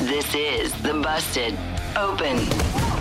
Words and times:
This 0.00 0.34
is 0.34 0.72
the 0.82 0.94
Busted 0.94 1.56
Open 1.96 2.38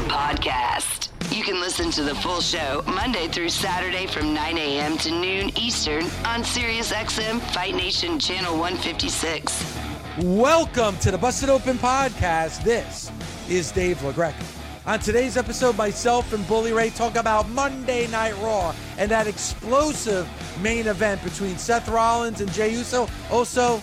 Podcast. 0.07 1.09
You 1.35 1.43
can 1.43 1.59
listen 1.59 1.89
to 1.91 2.03
the 2.03 2.13
full 2.15 2.39
show 2.39 2.83
Monday 2.85 3.27
through 3.27 3.49
Saturday 3.49 4.05
from 4.05 4.33
9 4.33 4.57
a.m. 4.57 4.97
to 4.99 5.11
noon 5.11 5.51
Eastern 5.57 6.03
on 6.25 6.43
SiriusXM 6.43 7.41
Fight 7.53 7.73
Nation 7.75 8.19
Channel 8.19 8.57
156. 8.57 9.77
Welcome 10.21 10.95
to 10.97 11.11
the 11.11 11.17
Busted 11.17 11.49
Open 11.49 11.77
Podcast. 11.77 12.63
This 12.63 13.11
is 13.49 13.71
Dave 13.71 13.97
LaGreca. 13.97 14.59
On 14.85 14.99
today's 14.99 15.37
episode, 15.37 15.75
myself 15.77 16.31
and 16.33 16.45
Bully 16.47 16.73
Ray 16.73 16.89
talk 16.89 17.15
about 17.15 17.49
Monday 17.49 18.05
Night 18.07 18.35
Raw 18.41 18.75
and 18.97 19.09
that 19.09 19.27
explosive 19.27 20.27
main 20.61 20.87
event 20.87 21.23
between 21.23 21.57
Seth 21.57 21.87
Rollins 21.87 22.41
and 22.41 22.51
Jey 22.51 22.73
Uso. 22.73 23.07
Also, 23.31 23.81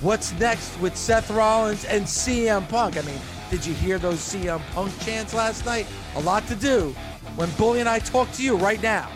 what's 0.00 0.32
next 0.38 0.78
with 0.80 0.96
Seth 0.96 1.30
Rollins 1.30 1.84
and 1.84 2.04
CM 2.04 2.68
Punk? 2.68 2.96
I 2.96 3.02
mean, 3.02 3.18
did 3.50 3.64
you 3.66 3.74
hear 3.74 3.98
those 3.98 4.18
CM 4.18 4.60
Punk 4.72 4.96
chants 5.00 5.34
last 5.34 5.64
night? 5.66 5.86
A 6.16 6.20
lot 6.20 6.46
to 6.48 6.54
do 6.54 6.94
when 7.36 7.50
Bully 7.52 7.80
and 7.80 7.88
I 7.88 7.98
talk 7.98 8.30
to 8.32 8.42
you 8.42 8.56
right 8.56 8.82
now 8.82 9.10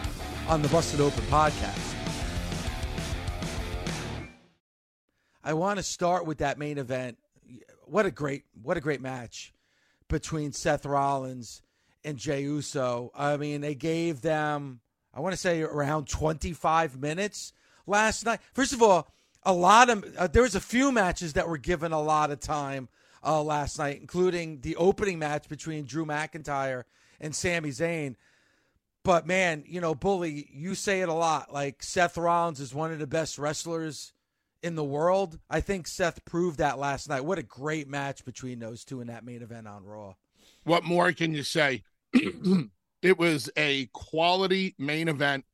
on 0.48 0.62
the 0.62 0.68
Busted 0.68 1.00
Open 1.00 1.22
podcast. 1.24 1.94
I 5.44 5.54
want 5.54 5.78
to 5.78 5.82
start 5.82 6.26
with 6.26 6.38
that 6.38 6.58
main 6.58 6.78
event. 6.78 7.18
What 7.84 8.06
a 8.06 8.10
great, 8.10 8.44
what 8.62 8.76
a 8.76 8.80
great 8.80 9.00
match 9.00 9.52
between 10.08 10.52
Seth 10.52 10.86
Rollins 10.86 11.62
and 12.04 12.16
Jey 12.16 12.42
Uso. 12.42 13.10
I 13.14 13.36
mean, 13.36 13.60
they 13.60 13.74
gave 13.74 14.20
them, 14.20 14.80
I 15.12 15.20
want 15.20 15.32
to 15.32 15.36
say, 15.36 15.62
around 15.62 16.08
25 16.08 17.00
minutes 17.00 17.52
last 17.86 18.24
night. 18.24 18.40
First 18.52 18.72
of 18.72 18.82
all, 18.82 19.08
a 19.44 19.52
lot 19.52 19.90
of 19.90 20.04
uh, 20.16 20.26
there 20.26 20.42
was 20.42 20.54
a 20.54 20.60
few 20.60 20.92
matches 20.92 21.34
that 21.34 21.48
were 21.48 21.58
given 21.58 21.92
a 21.92 22.00
lot 22.00 22.30
of 22.30 22.40
time 22.40 22.88
uh, 23.24 23.42
last 23.42 23.78
night, 23.78 24.00
including 24.00 24.60
the 24.60 24.76
opening 24.76 25.18
match 25.18 25.48
between 25.48 25.84
Drew 25.84 26.04
McIntyre 26.04 26.84
and 27.20 27.34
Sami 27.34 27.70
Zayn. 27.70 28.16
But 29.04 29.26
man, 29.26 29.64
you 29.66 29.80
know, 29.80 29.94
bully, 29.94 30.48
you 30.52 30.74
say 30.74 31.00
it 31.00 31.08
a 31.08 31.14
lot. 31.14 31.52
Like 31.52 31.82
Seth 31.82 32.16
Rollins 32.16 32.60
is 32.60 32.74
one 32.74 32.92
of 32.92 32.98
the 32.98 33.06
best 33.06 33.38
wrestlers 33.38 34.12
in 34.62 34.76
the 34.76 34.84
world. 34.84 35.38
I 35.50 35.60
think 35.60 35.88
Seth 35.88 36.24
proved 36.24 36.58
that 36.58 36.78
last 36.78 37.08
night. 37.08 37.24
What 37.24 37.38
a 37.38 37.42
great 37.42 37.88
match 37.88 38.24
between 38.24 38.60
those 38.60 38.84
two 38.84 39.00
in 39.00 39.08
that 39.08 39.24
main 39.24 39.42
event 39.42 39.66
on 39.66 39.84
Raw. 39.84 40.14
What 40.64 40.84
more 40.84 41.12
can 41.12 41.34
you 41.34 41.42
say? 41.42 41.82
it 43.02 43.18
was 43.18 43.50
a 43.56 43.86
quality 43.86 44.76
main 44.78 45.08
event. 45.08 45.44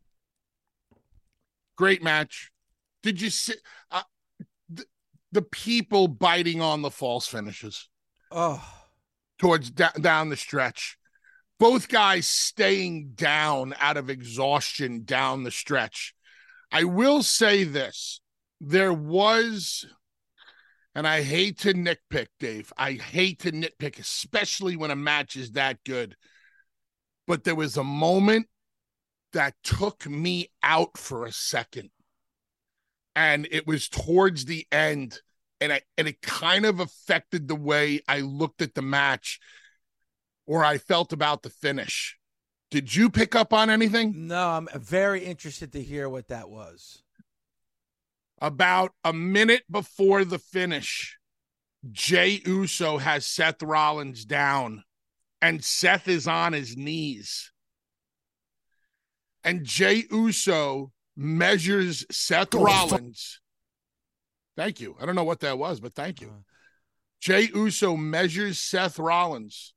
Great 1.76 2.02
match. 2.02 2.52
Did 3.02 3.20
you 3.20 3.30
see 3.30 3.54
uh, 3.90 4.02
the, 4.68 4.84
the 5.32 5.42
people 5.42 6.08
biting 6.08 6.60
on 6.60 6.82
the 6.82 6.90
false 6.90 7.26
finishes? 7.26 7.88
Oh, 8.30 8.62
towards 9.38 9.70
down 9.70 10.28
the 10.28 10.36
stretch. 10.36 10.98
Both 11.58 11.88
guys 11.88 12.26
staying 12.26 13.12
down 13.14 13.74
out 13.80 13.96
of 13.96 14.10
exhaustion 14.10 15.04
down 15.04 15.42
the 15.42 15.50
stretch. 15.50 16.14
I 16.70 16.84
will 16.84 17.22
say 17.22 17.64
this 17.64 18.20
there 18.60 18.92
was, 18.92 19.86
and 20.94 21.06
I 21.06 21.22
hate 21.22 21.60
to 21.60 21.72
nitpick, 21.72 22.28
Dave. 22.38 22.72
I 22.76 22.92
hate 22.92 23.40
to 23.40 23.52
nitpick, 23.52 23.98
especially 23.98 24.76
when 24.76 24.90
a 24.90 24.96
match 24.96 25.36
is 25.36 25.52
that 25.52 25.78
good. 25.84 26.16
But 27.26 27.44
there 27.44 27.54
was 27.54 27.76
a 27.76 27.84
moment 27.84 28.46
that 29.32 29.54
took 29.62 30.08
me 30.08 30.48
out 30.62 30.96
for 30.96 31.26
a 31.26 31.32
second. 31.32 31.90
And 33.18 33.48
it 33.50 33.66
was 33.66 33.88
towards 33.88 34.44
the 34.44 34.66
end. 34.70 35.20
And 35.60 35.72
I 35.72 35.80
and 35.96 36.06
it 36.06 36.22
kind 36.22 36.64
of 36.64 36.78
affected 36.78 37.48
the 37.48 37.56
way 37.56 38.00
I 38.06 38.20
looked 38.20 38.62
at 38.62 38.74
the 38.74 38.82
match 38.82 39.40
or 40.46 40.64
I 40.64 40.78
felt 40.78 41.12
about 41.12 41.42
the 41.42 41.50
finish. 41.50 42.16
Did 42.70 42.94
you 42.94 43.10
pick 43.10 43.34
up 43.34 43.52
on 43.52 43.70
anything? 43.70 44.28
No, 44.28 44.50
I'm 44.50 44.68
very 44.74 45.24
interested 45.24 45.72
to 45.72 45.82
hear 45.82 46.08
what 46.08 46.28
that 46.28 46.48
was 46.48 47.02
about 48.40 48.92
a 49.04 49.12
minute 49.12 49.64
before 49.70 50.24
the 50.24 50.38
finish, 50.38 51.18
Jey 51.90 52.40
Uso 52.46 52.98
has 52.98 53.26
Seth 53.26 53.62
Rollins 53.62 54.24
down, 54.24 54.84
and 55.40 55.64
Seth 55.64 56.08
is 56.08 56.26
on 56.26 56.52
his 56.52 56.76
knees. 56.76 57.52
And 59.44 59.64
Jey 59.64 60.04
Uso 60.10 60.92
measures 61.18 62.06
Seth 62.10 62.54
Rollins. 62.54 63.40
Thank 64.56 64.80
you. 64.80 64.96
I 65.00 65.04
don't 65.04 65.16
know 65.16 65.24
what 65.24 65.40
that 65.40 65.58
was, 65.58 65.80
but 65.80 65.94
thank 65.94 66.20
you. 66.20 66.32
Jey 67.20 67.50
Uso 67.54 67.96
measures 67.96 68.58
Seth 68.58 68.98
Rollins 68.98 69.74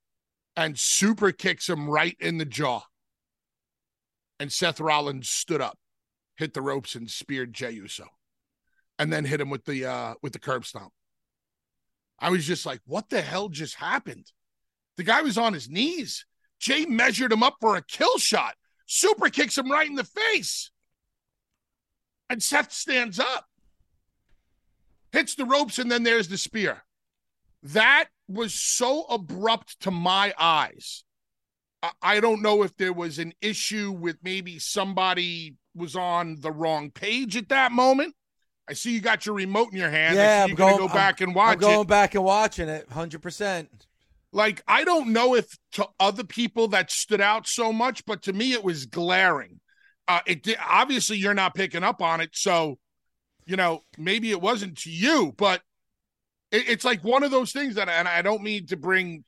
and 0.55 0.77
super 0.77 1.31
kicks 1.31 1.67
him 1.67 1.89
right 1.89 2.15
in 2.19 2.37
the 2.37 2.45
jaw. 2.45 2.81
And 4.39 4.51
Seth 4.51 4.79
Rollins 4.79 5.29
stood 5.29 5.61
up, 5.61 5.77
hit 6.35 6.53
the 6.53 6.61
ropes, 6.61 6.95
and 6.95 7.09
speared 7.09 7.53
Jey 7.53 7.71
Uso 7.71 8.07
and 9.01 9.11
then 9.11 9.25
hit 9.25 9.41
him 9.41 9.49
with 9.49 9.65
the 9.65 9.85
uh 9.85 10.13
with 10.21 10.33
the 10.33 10.39
curb 10.39 10.65
stomp. 10.65 10.93
I 12.19 12.29
was 12.29 12.45
just 12.45 12.65
like, 12.67 12.81
what 12.85 13.09
the 13.09 13.21
hell 13.21 13.49
just 13.49 13.75
happened? 13.75 14.31
The 14.97 15.03
guy 15.03 15.21
was 15.21 15.37
on 15.37 15.53
his 15.53 15.69
knees. 15.69 16.25
Jey 16.59 16.85
measured 16.85 17.31
him 17.31 17.41
up 17.41 17.55
for 17.59 17.75
a 17.75 17.83
kill 17.83 18.17
shot, 18.19 18.53
super 18.85 19.29
kicks 19.29 19.57
him 19.57 19.71
right 19.71 19.89
in 19.89 19.95
the 19.95 20.03
face. 20.03 20.70
And 22.31 22.41
Seth 22.41 22.71
stands 22.71 23.19
up, 23.19 23.45
hits 25.11 25.35
the 25.35 25.45
ropes, 25.45 25.77
and 25.77 25.91
then 25.91 26.03
there's 26.03 26.29
the 26.29 26.37
spear. 26.37 26.83
That 27.61 28.05
was 28.27 28.53
so 28.53 29.03
abrupt 29.03 29.81
to 29.81 29.91
my 29.91 30.33
eyes. 30.39 31.03
I 32.01 32.19
don't 32.19 32.41
know 32.41 32.63
if 32.63 32.77
there 32.77 32.93
was 32.93 33.19
an 33.19 33.33
issue 33.41 33.91
with 33.91 34.17
maybe 34.23 34.59
somebody 34.59 35.55
was 35.75 35.95
on 35.95 36.37
the 36.39 36.51
wrong 36.51 36.91
page 36.91 37.35
at 37.35 37.49
that 37.49 37.71
moment 37.71 38.15
I 38.71 38.73
see 38.73 38.93
you 38.93 39.01
got 39.01 39.25
your 39.25 39.35
remote 39.35 39.71
in 39.71 39.77
your 39.77 39.89
hand. 39.89 40.15
Yeah, 40.15 40.45
I'm 40.47 40.55
going 40.55 40.75
to 40.75 40.79
go 40.79 40.87
back 40.87 41.19
I'm, 41.19 41.29
and 41.29 41.35
watch 41.35 41.53
I'm 41.53 41.59
going 41.59 41.81
it. 41.81 41.87
back 41.87 42.15
and 42.15 42.23
watching 42.23 42.69
it 42.69 42.89
100%. 42.89 43.67
Like, 44.31 44.63
I 44.67 44.85
don't 44.85 45.09
know 45.09 45.35
if 45.35 45.57
to 45.73 45.89
other 45.99 46.23
people 46.23 46.69
that 46.69 46.89
stood 46.89 47.19
out 47.19 47.47
so 47.47 47.73
much, 47.73 48.05
but 48.05 48.21
to 48.23 48.33
me, 48.33 48.53
it 48.53 48.63
was 48.63 48.85
glaring. 48.85 49.59
Uh, 50.11 50.19
it 50.25 50.57
obviously 50.67 51.17
you're 51.17 51.33
not 51.33 51.55
picking 51.55 51.83
up 51.83 52.01
on 52.01 52.19
it, 52.19 52.31
so 52.33 52.77
you 53.45 53.55
know 53.55 53.81
maybe 53.97 54.29
it 54.31 54.41
wasn't 54.41 54.77
to 54.79 54.91
you, 54.91 55.33
but 55.37 55.61
it, 56.51 56.67
it's 56.67 56.83
like 56.83 57.01
one 57.01 57.23
of 57.23 57.31
those 57.31 57.53
things 57.53 57.75
that, 57.75 57.87
and 57.87 58.09
I 58.09 58.21
don't 58.21 58.43
mean 58.43 58.65
to 58.67 58.75
bring 58.75 59.23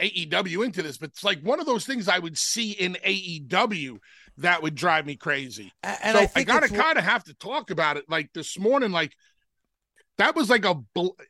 AEW 0.00 0.64
into 0.64 0.82
this, 0.82 0.96
but 0.96 1.10
it's 1.10 1.22
like 1.22 1.40
one 1.40 1.60
of 1.60 1.66
those 1.66 1.84
things 1.84 2.08
I 2.08 2.18
would 2.18 2.38
see 2.38 2.72
in 2.72 2.96
AEW 3.04 3.98
that 4.38 4.62
would 4.62 4.74
drive 4.74 5.04
me 5.04 5.16
crazy. 5.16 5.70
And 5.82 6.16
so 6.16 6.24
I, 6.24 6.30
I 6.36 6.44
gotta 6.44 6.68
kind 6.68 6.96
of 6.96 7.04
have 7.04 7.24
to 7.24 7.34
talk 7.34 7.70
about 7.70 7.98
it. 7.98 8.04
Like 8.08 8.30
this 8.32 8.58
morning, 8.58 8.92
like 8.92 9.12
that 10.16 10.34
was 10.34 10.48
like 10.48 10.64
a. 10.64 10.76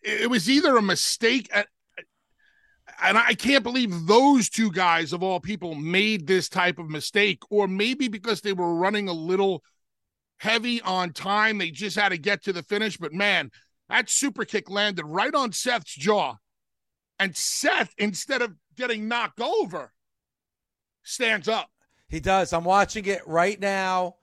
It 0.03 0.31
was 0.31 0.49
either 0.49 0.77
a 0.77 0.83
mistake 0.83 1.49
at, 1.53 1.67
and 3.03 3.19
I 3.19 3.35
can't 3.35 3.65
believe 3.65 4.07
those 4.07 4.49
two 4.49 4.71
guys 4.71 5.13
of 5.13 5.23
all 5.23 5.41
people 5.41 5.75
made 5.75 6.27
this 6.27 6.49
type 6.49 6.79
of 6.79 6.89
mistake, 6.89 7.43
or 7.51 7.69
maybe 7.69 8.09
because 8.09 8.41
they 8.41 8.53
were 8.53 8.75
running 8.75 9.09
a 9.09 9.13
little 9.13 9.63
heavy 10.39 10.81
on 10.83 11.13
time, 11.13 11.59
they 11.59 11.71
just 11.71 11.97
had 11.97 12.11
to 12.11 12.19
get 12.19 12.45
to 12.45 12.53
the 12.53 12.63
finish. 12.63 12.97
But 12.97 13.13
man, 13.13 13.51
That 13.89 14.11
super 14.11 14.45
kick 14.45 14.69
landed 14.69 15.05
right 15.05 15.35
on 15.35 15.53
Seth's 15.53 15.95
jaw. 15.95 16.37
And 17.19 17.37
Seth, 17.37 17.95
instead 17.99 18.43
of 18.43 18.55
getting 18.77 19.09
knocked 19.09 19.41
over, 19.41 19.93
stands 21.03 21.49
up. 21.49 21.71
He 22.09 22.21
does. 22.21 22.53
I'm 22.53 22.65
watching 22.65 23.07
it 23.07 23.27
right 23.27 23.59
now. 23.59 24.17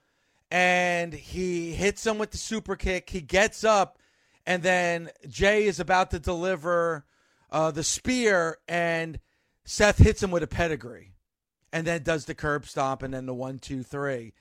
And 0.52 1.14
he 1.14 1.72
hits 1.72 2.06
him 2.06 2.19
with 2.19 2.31
the 2.31 2.38
super 2.38 2.76
kick. 2.76 3.10
He 3.10 3.22
gets 3.22 3.64
up, 3.64 3.98
and 4.46 4.62
then 4.62 5.10
Jey 5.28 5.64
is 5.64 5.80
about 5.80 6.12
to 6.12 6.19
deliver 6.19 7.06
uh, 7.54 7.72
the 7.72 7.84
spear, 7.84 8.58
and 8.68 9.20
Seth 9.64 10.00
hits 10.00 10.22
him 10.22 10.32
with 10.32 10.44
a 10.44 10.48
pedigree, 10.48 11.14
and 11.72 11.88
then 11.88 12.04
does 12.04 12.26
the 12.26 12.36
curb 12.36 12.66
stomp, 12.66 13.04
and 13.04 13.14
then 13.14 13.28
the 13.28 13.34
one, 13.34 13.60
two, 13.60 13.84
three. 13.84 14.34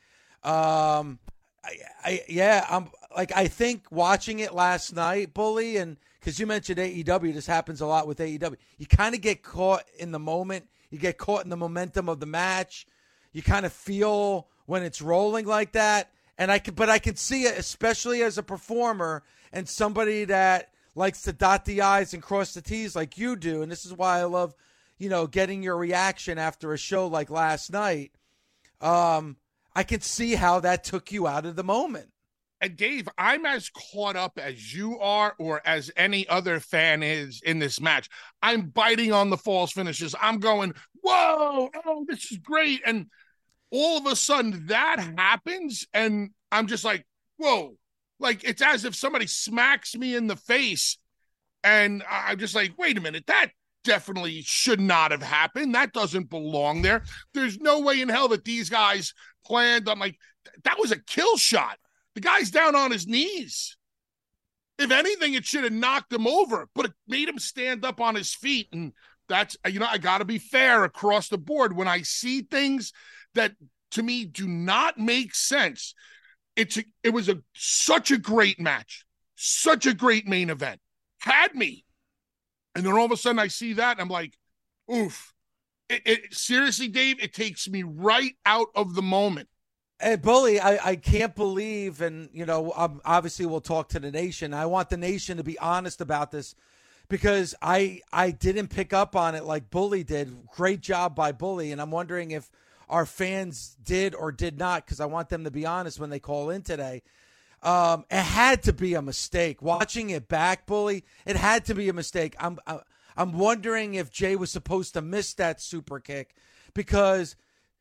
Um, 0.43 1.21
I, 1.65 1.77
I 2.05 2.23
yeah, 2.29 2.67
I'm 2.69 2.89
like 3.15 3.31
I 3.37 3.47
think 3.47 3.85
watching 3.93 4.41
it 4.41 4.55
last 4.55 4.95
night, 4.95 5.35
bully, 5.35 5.77
and 5.77 5.99
because 6.19 6.41
you 6.41 6.47
mentioned 6.47 6.79
AEW, 6.79 7.35
this 7.35 7.47
happens 7.47 7.81
a 7.81 7.87
lot 7.87 8.09
with 8.09 8.19
AEW. 8.19 8.57
You 8.79 8.87
kind 8.87 9.15
of 9.15 9.21
get 9.21 9.43
caught 9.43 9.85
in 9.99 10.11
the 10.11 10.19
moment. 10.19 10.69
You 10.91 10.99
get 10.99 11.19
caught 11.19 11.45
in 11.45 11.51
the 11.51 11.57
momentum 11.57 12.09
of 12.09 12.19
the 12.19 12.27
match. 12.27 12.87
You 13.33 13.43
kind 13.43 13.67
of 13.67 13.73
feel 13.73 14.49
when 14.67 14.83
it's 14.83 15.03
rolling 15.03 15.47
like 15.47 15.73
that. 15.73 16.11
And 16.39 16.51
I 16.51 16.59
can, 16.59 16.75
but 16.75 16.89
I 16.89 16.99
can 16.99 17.17
see 17.17 17.43
it, 17.43 17.59
especially 17.59 18.23
as 18.23 18.39
a 18.39 18.43
performer 18.43 19.23
and 19.53 19.69
somebody 19.69 20.25
that 20.25 20.71
likes 20.95 21.23
to 21.23 21.33
dot 21.33 21.65
the 21.65 21.83
I's 21.83 22.15
and 22.15 22.23
cross 22.23 22.55
the 22.55 22.63
T's 22.63 22.95
like 22.97 23.19
you 23.19 23.37
do. 23.37 23.63
And 23.63 23.71
this 23.71 23.85
is 23.85 23.93
why 23.93 24.21
I 24.21 24.25
love, 24.25 24.55
you 24.99 25.09
know, 25.09 25.27
getting 25.27 25.63
your 25.63 25.77
reaction 25.77 26.39
after 26.39 26.73
a 26.73 26.79
show 26.79 27.07
like 27.07 27.31
last 27.31 27.73
night. 27.73 28.13
Um, 28.81 29.37
I 29.75 29.85
can 29.85 30.01
see 30.01 30.35
how 30.35 30.61
that 30.61 30.85
took 30.85 31.13
you 31.13 31.27
out 31.27 31.47
of 31.47 31.57
the 31.57 31.65
moment. 31.65 32.11
And 32.61 32.77
Dave, 32.77 33.09
I'm 33.19 33.45
as 33.45 33.71
caught 33.71 34.15
up 34.15 34.39
as 34.39 34.73
you 34.73 35.01
are, 35.01 35.35
or 35.39 35.61
as 35.67 35.91
any 35.97 36.29
other 36.29 36.61
fan 36.61 37.03
is 37.03 37.41
in 37.45 37.59
this 37.59 37.81
match. 37.81 38.09
I'm 38.41 38.69
biting 38.69 39.13
on 39.13 39.31
the 39.31 39.37
false 39.37 39.73
finishes. 39.73 40.15
I'm 40.21 40.39
going, 40.39 40.73
whoa, 41.03 41.71
oh, 41.85 42.05
this 42.09 42.31
is 42.31 42.39
great. 42.39 42.81
And 42.87 43.07
all 43.73 43.97
of 43.97 44.07
a 44.07 44.15
sudden 44.15 44.67
that 44.67 45.01
happens 45.17 45.87
and 45.93 46.31
i'm 46.53 46.67
just 46.67 46.85
like 46.85 47.05
whoa 47.39 47.75
like 48.19 48.45
it's 48.45 48.63
as 48.63 48.85
if 48.85 48.95
somebody 48.95 49.27
smacks 49.27 49.97
me 49.97 50.15
in 50.15 50.27
the 50.27 50.37
face 50.37 50.99
and 51.65 52.03
i'm 52.11 52.39
just 52.39 52.55
like 52.55 52.73
wait 52.79 52.99
a 52.99 53.01
minute 53.01 53.27
that 53.27 53.51
definitely 53.85 54.43
should 54.43 54.81
not 54.81 55.11
have 55.11 55.23
happened. 55.23 55.75
That 55.75 55.93
doesn't 55.93 56.31
belong 56.31 56.83
there. 56.83 57.03
There's 57.35 57.59
no 57.59 57.81
way 57.81 58.01
in 58.01 58.09
hell 58.09 58.29
that 58.29 58.45
these 58.45 58.71
guys 58.71 59.15
planned 59.45 59.89
on 59.89 59.99
like 59.99 60.17
that 60.65 60.79
was 60.79 60.93
a 60.93 61.03
kill 61.03 61.37
shot. 61.37 61.79
The 62.15 62.21
guy's 62.21 62.51
down 62.51 62.75
on 62.75 62.91
his 62.91 63.07
knees. 63.07 63.77
If 64.79 64.91
anything 64.91 65.35
it 65.35 65.45
should 65.45 65.65
have 65.65 65.73
knocked 65.73 66.13
him 66.13 66.27
over 66.27 66.69
but 66.75 66.87
it 66.87 66.93
made 67.07 67.29
him 67.29 67.39
stand 67.39 67.85
up 67.85 68.01
on 68.01 68.15
his 68.15 68.35
feet. 68.35 68.69
And 68.73 68.93
that's 69.29 69.57
you 69.67 69.79
know 69.79 69.87
i 69.89 69.99
got 69.99 70.19
to 70.19 70.25
be 70.25 70.39
fair 70.39 70.85
across 70.85 71.29
the 71.29 71.39
board. 71.39 71.77
When 71.77 71.89
i 71.89 72.03
see 72.03 72.43
things 72.43 72.93
that 73.35 73.53
to 73.93 74.03
me 74.03 74.25
do 74.25 74.47
not 74.47 74.99
make 74.99 75.35
sense. 75.35 75.95
It's 76.57 76.77
a, 76.77 76.85
it 77.03 77.11
was 77.11 77.29
a 77.29 77.43
such 77.55 78.11
a 78.11 78.19
great 78.19 78.61
match, 78.61 79.05
such 79.37 79.87
a 79.87 79.95
great 79.95 80.27
main 80.27 80.51
event. 80.51 80.81
Had 81.19 81.55
me, 81.55 81.85
and 82.75 82.85
then 82.85 82.93
all 82.93 83.05
of 83.05 83.13
a 83.13 83.17
sudden 83.17 83.39
I 83.39 83.49
see 83.49 83.75
that 83.75 84.01
I'm 84.01 84.09
like, 84.09 84.37
oof. 84.93 85.33
It, 85.89 86.03
it, 86.07 86.35
seriously, 86.35 86.89
Dave, 86.89 87.23
it 87.23 87.35
takes 87.35 87.69
me 87.69 87.83
right 87.83 88.35
out 88.47 88.69
of 88.75 88.95
the 88.95 89.03
moment. 89.03 89.49
Hey, 90.01 90.17
Bully, 90.17 90.59
I, 90.59 90.91
I 90.91 90.97
can't 90.97 91.35
believe, 91.35 92.01
and 92.01 92.29
you 92.33 92.47
know, 92.47 92.73
um, 92.75 93.01
obviously 93.05 93.47
we'll 93.47 93.61
talk 93.61 93.89
to 93.91 94.01
the 94.01 94.11
nation. 94.11 94.55
I 94.55 94.67
want 94.67 94.91
the 94.91 94.97
nation 94.97 95.37
to 95.37 95.45
be 95.45 95.59
honest 95.59 96.01
about 96.01 96.31
this 96.31 96.55
because 97.09 97.55
I 97.61 98.01
I 98.13 98.31
didn't 98.31 98.69
pick 98.69 98.93
up 98.93 99.15
on 99.15 99.35
it 99.35 99.45
like 99.45 99.71
Bully 99.71 100.03
did. 100.03 100.47
Great 100.57 100.81
job 100.81 101.15
by 101.15 101.31
Bully, 101.31 101.71
and 101.71 101.81
I'm 101.81 101.91
wondering 101.91 102.31
if 102.31 102.51
our 102.93 103.07
fans 103.07 103.75
did 103.83 104.15
or 104.15 104.31
did 104.31 104.59
not, 104.59 104.85
because 104.85 105.01
I 105.01 105.07
want 105.07 105.31
them 105.31 105.45
to 105.45 105.51
be 105.51 105.65
honest 105.65 105.99
when 105.99 106.11
they 106.11 106.21
call 106.21 106.51
in 106.51 106.63
today. 106.63 107.03
Um, 107.63 108.05
it 108.11 108.23
had 108.23 108.63
to 108.65 108.73
be 108.73 108.95
a 108.95 109.03
mistake. 109.03 109.63
Watching 109.63 110.11
it 110.11 110.29
back, 110.29 110.67
bully, 110.67 111.05
it 111.25 111.37
had 111.37 111.65
to 111.67 111.75
be 111.75 111.89
a 111.89 111.95
mistake. 111.95 112.37
I'm 112.39 112.59
I'm 113.17 113.39
wondering 113.39 113.95
if 113.95 114.11
Jey 114.11 114.37
was 114.37 114.51
supposed 114.51 114.95
to 114.95 115.01
miss 115.01 115.33
that 115.35 115.61
super 115.61 116.01
kick 116.01 116.35
because 116.75 117.35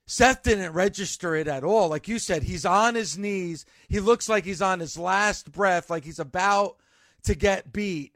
Seth 0.05 0.43
didn't 0.43 0.73
register 0.73 1.35
it 1.35 1.47
at 1.47 1.63
all. 1.63 1.89
Like 1.89 2.07
you 2.07 2.17
said, 2.17 2.43
he's 2.43 2.65
on 2.65 2.95
his 2.95 3.17
knees. 3.17 3.65
He 3.89 3.99
looks 3.99 4.29
like 4.29 4.45
he's 4.45 4.61
on 4.61 4.79
his 4.79 4.97
last 4.97 5.51
breath, 5.51 5.89
like 5.89 6.05
he's 6.05 6.19
about 6.19 6.77
to 7.23 7.35
get 7.35 7.73
beat. 7.73 8.15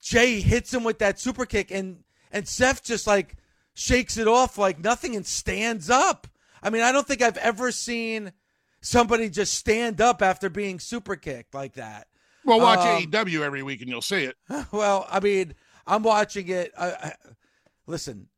Jey 0.00 0.40
hits 0.40 0.72
him 0.72 0.84
with 0.84 1.00
that 1.00 1.18
super 1.18 1.46
kick, 1.46 1.72
and 1.72 2.04
and 2.30 2.46
Seth 2.46 2.84
just 2.84 3.06
like 3.08 3.36
shakes 3.76 4.16
it 4.16 4.26
off 4.26 4.56
like 4.56 4.82
nothing 4.82 5.14
and 5.14 5.26
stands 5.26 5.90
up. 5.90 6.26
I 6.62 6.70
mean, 6.70 6.82
I 6.82 6.92
don't 6.92 7.06
think 7.06 7.20
I've 7.20 7.36
ever 7.36 7.70
seen 7.70 8.32
somebody 8.80 9.28
just 9.28 9.52
stand 9.52 10.00
up 10.00 10.22
after 10.22 10.48
being 10.48 10.80
super 10.80 11.14
kicked 11.14 11.54
like 11.54 11.74
that. 11.74 12.06
Well, 12.44 12.58
watch 12.58 12.78
um, 12.78 13.02
AEW 13.02 13.42
every 13.42 13.62
week 13.62 13.82
and 13.82 13.90
you'll 13.90 14.00
see 14.00 14.24
it. 14.24 14.36
Well, 14.72 15.06
I 15.10 15.20
mean, 15.20 15.54
I'm 15.86 16.02
watching 16.02 16.48
it. 16.48 16.72
I, 16.76 16.86
I, 16.86 17.12
listen, 17.86 18.28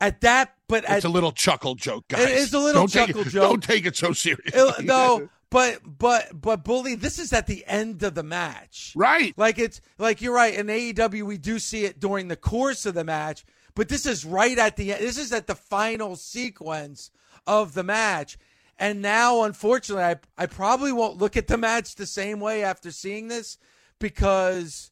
at 0.00 0.20
that, 0.22 0.54
but 0.66 0.82
it's 0.84 0.90
at, 0.90 1.04
a 1.04 1.08
little 1.08 1.32
chuckle 1.32 1.76
joke, 1.76 2.08
guys. 2.08 2.22
It 2.22 2.30
is 2.32 2.52
a 2.52 2.58
little 2.58 2.82
don't 2.82 2.90
chuckle 2.90 3.20
it, 3.20 3.28
joke. 3.28 3.42
Don't 3.42 3.62
take 3.62 3.86
it 3.86 3.96
so 3.96 4.12
serious. 4.12 4.52
no, 4.82 5.28
but 5.50 5.78
but 5.86 6.40
but 6.40 6.64
bully, 6.64 6.96
this 6.96 7.18
is 7.20 7.32
at 7.32 7.46
the 7.46 7.64
end 7.66 8.02
of 8.02 8.14
the 8.14 8.22
match, 8.24 8.92
right? 8.96 9.32
Like 9.36 9.58
it's 9.58 9.80
like 9.98 10.20
you're 10.20 10.34
right. 10.34 10.54
In 10.54 10.66
AEW, 10.66 11.22
we 11.22 11.38
do 11.38 11.58
see 11.58 11.84
it 11.84 12.00
during 12.00 12.28
the 12.28 12.36
course 12.36 12.86
of 12.86 12.94
the 12.94 13.04
match, 13.04 13.44
but 13.76 13.88
this 13.88 14.06
is 14.06 14.24
right 14.24 14.58
at 14.58 14.74
the 14.74 14.92
end. 14.92 15.02
This 15.02 15.18
is 15.18 15.32
at 15.32 15.46
the 15.46 15.54
final 15.54 16.16
sequence 16.16 17.12
of 17.46 17.74
the 17.74 17.84
match. 17.84 18.38
And 18.78 19.00
now, 19.00 19.42
unfortunately, 19.42 20.02
I, 20.04 20.16
I 20.36 20.46
probably 20.46 20.92
won't 20.92 21.18
look 21.18 21.36
at 21.36 21.46
the 21.46 21.56
match 21.56 21.94
the 21.94 22.06
same 22.06 22.40
way 22.40 22.64
after 22.64 22.90
seeing 22.90 23.28
this 23.28 23.58
because 24.00 24.90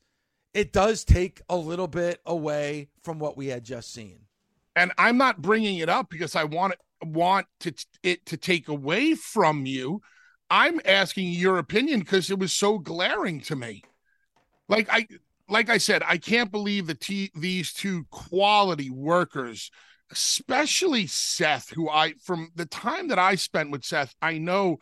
it 0.53 0.73
does 0.73 1.03
take 1.05 1.41
a 1.49 1.57
little 1.57 1.89
bit 1.89 2.21
away 2.25 2.89
from 3.03 3.19
what 3.19 3.37
we 3.37 3.49
had 3.49 3.65
just 3.65 3.93
seen. 3.93 4.21
And 4.77 4.93
I'm 4.99 5.19
not 5.19 5.43
bringing 5.43 5.79
it 5.79 5.89
up 5.89 6.11
because 6.11 6.37
I 6.37 6.45
want 6.45 6.75
want 7.03 7.47
to, 7.61 7.75
it 8.03 8.27
to 8.27 8.37
take 8.37 8.69
away 8.69 9.15
from 9.15 9.67
you. 9.67 10.03
I'm 10.51 10.81
asking 10.85 11.29
your 11.29 11.59
opinion 11.59 12.01
because 12.01 12.31
it 12.31 12.39
was 12.39 12.53
so 12.53 12.79
glaring 12.79 13.41
to 13.43 13.57
me. 13.57 13.83
Like 14.69 14.89
I 14.91 15.07
like 15.49 15.69
I 15.69 15.79
said, 15.79 16.03
I 16.07 16.19
can't 16.19 16.51
believe 16.51 16.87
that 16.87 17.01
t- 17.01 17.31
these 17.35 17.73
two 17.73 18.05
quality 18.11 18.91
workers, 18.91 19.71
especially 20.11 21.07
Seth, 21.07 21.71
who 21.71 21.89
I, 21.89 22.15
from 22.23 22.51
the 22.55 22.67
time 22.67 23.09
that 23.09 23.19
I 23.19 23.35
spent 23.35 23.71
with 23.71 23.85
Seth, 23.85 24.15
I 24.23 24.39
know 24.39 24.79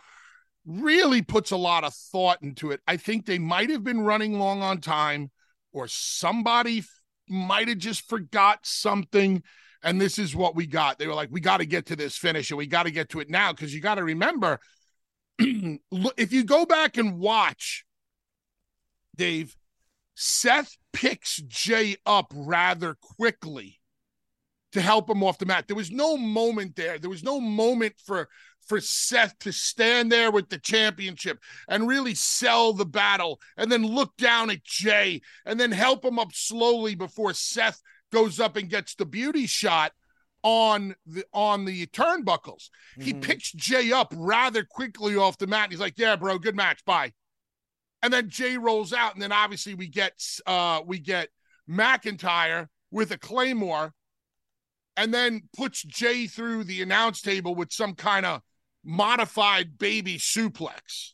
really 0.64 1.22
puts 1.22 1.50
a 1.50 1.56
lot 1.56 1.84
of 1.84 1.92
thought 1.92 2.38
into 2.42 2.70
it. 2.70 2.80
I 2.87 2.96
think 2.96 3.26
they 3.26 3.38
might 3.38 3.70
have 3.70 3.82
been 3.82 4.02
running 4.02 4.38
long 4.38 4.62
on 4.62 4.80
time, 4.80 5.30
or 5.72 5.88
somebody 5.88 6.84
might 7.28 7.68
have 7.68 7.78
just 7.78 8.08
forgot 8.08 8.60
something. 8.62 9.42
And 9.82 10.00
this 10.00 10.18
is 10.18 10.37
what 10.37 10.54
we 10.54 10.66
got. 10.66 10.98
They 10.98 11.08
were 11.08 11.14
like, 11.14 11.30
we 11.32 11.40
got 11.40 11.58
to 11.58 11.66
get 11.66 11.87
to 11.87 11.96
this 11.96 12.16
finish 12.16 12.50
and 12.50 12.58
we 12.58 12.66
got 12.66 12.84
to 12.84 12.92
get 12.92 13.08
to 13.10 13.20
it 13.20 13.28
now. 13.28 13.52
Cause 13.52 13.72
you 13.72 13.80
got 13.80 13.96
to 13.96 14.04
remember, 14.04 14.60
if 15.38 16.32
you 16.32 16.44
go 16.44 16.64
back 16.66 16.98
and 16.98 17.18
watch, 17.18 17.84
Dave, 19.16 19.56
Seth 20.14 20.76
picks 20.92 21.37
Jey 21.37 21.97
up 22.04 22.33
rather 22.35 22.97
quickly 23.00 23.81
to 24.73 24.81
help 24.81 25.09
him 25.09 25.23
off 25.23 25.38
the 25.38 25.47
mat. 25.47 25.66
There 25.66 25.76
was 25.76 25.90
no 25.90 26.16
moment 26.16 26.76
there. 26.76 26.99
There 26.99 27.11
was 27.11 27.23
no 27.23 27.40
moment 27.40 27.95
for 28.04 28.28
for 28.66 28.81
Seth 28.81 29.37
to 29.40 29.52
stand 29.52 30.12
there 30.12 30.31
with 30.31 30.49
the 30.49 30.59
championship 30.59 31.38
and 31.69 31.88
really 31.88 32.14
sell 32.14 32.73
the 32.73 32.87
battle 32.87 33.40
and 33.57 33.73
then 33.73 33.85
look 33.85 34.16
down 34.16 34.50
at 34.50 34.62
Jey 34.62 35.21
and 35.45 35.59
then 35.59 35.73
help 35.73 36.04
him 36.04 36.19
up 36.19 36.33
slowly 36.33 36.95
before 36.95 37.33
Seth 37.33 37.83
goes 38.12 38.38
up 38.38 38.57
and 38.57 38.71
gets 38.71 38.95
the 38.95 39.04
beauty 39.04 39.47
shot 39.47 39.92
on 40.45 40.95
the 41.07 41.25
on 41.33 41.64
the 41.64 41.87
turnbuckles. 41.88 42.69
Mm-hmm. 42.99 43.02
He 43.02 43.14
picks 43.14 43.52
Jey 43.52 43.92
up 43.92 44.12
rather 44.16 44.64
quickly 44.64 45.16
off 45.16 45.38
the 45.38 45.47
mat. 45.47 45.71
he's 45.71 45.81
like, 45.81 45.99
"Yeah, 45.99 46.16
bro, 46.16 46.38
good 46.38 46.57
match. 46.57 46.85
Bye." 46.85 47.12
And 48.02 48.12
then 48.12 48.28
Jey 48.28 48.56
rolls 48.56 48.92
out, 48.92 49.14
and 49.14 49.23
then 49.23 49.32
obviously 49.32 49.75
we 49.75 49.88
get 49.88 50.14
uh 50.47 50.80
we 50.85 50.99
get 50.99 51.28
McIntyre 51.68 52.68
with 52.90 53.11
a 53.11 53.18
claymore, 53.18 53.94
and 54.97 55.14
then 55.14 55.42
puts 55.56 55.82
Jey 55.82 56.26
through 56.26 56.64
the 56.64 56.82
announce 56.82 57.23
table 57.23 57.54
with 57.54 57.73
some 57.73 57.94
kind 57.94 58.26
of 58.26 58.42
modified 58.85 59.78
baby 59.78 60.18
suplex. 60.18 61.12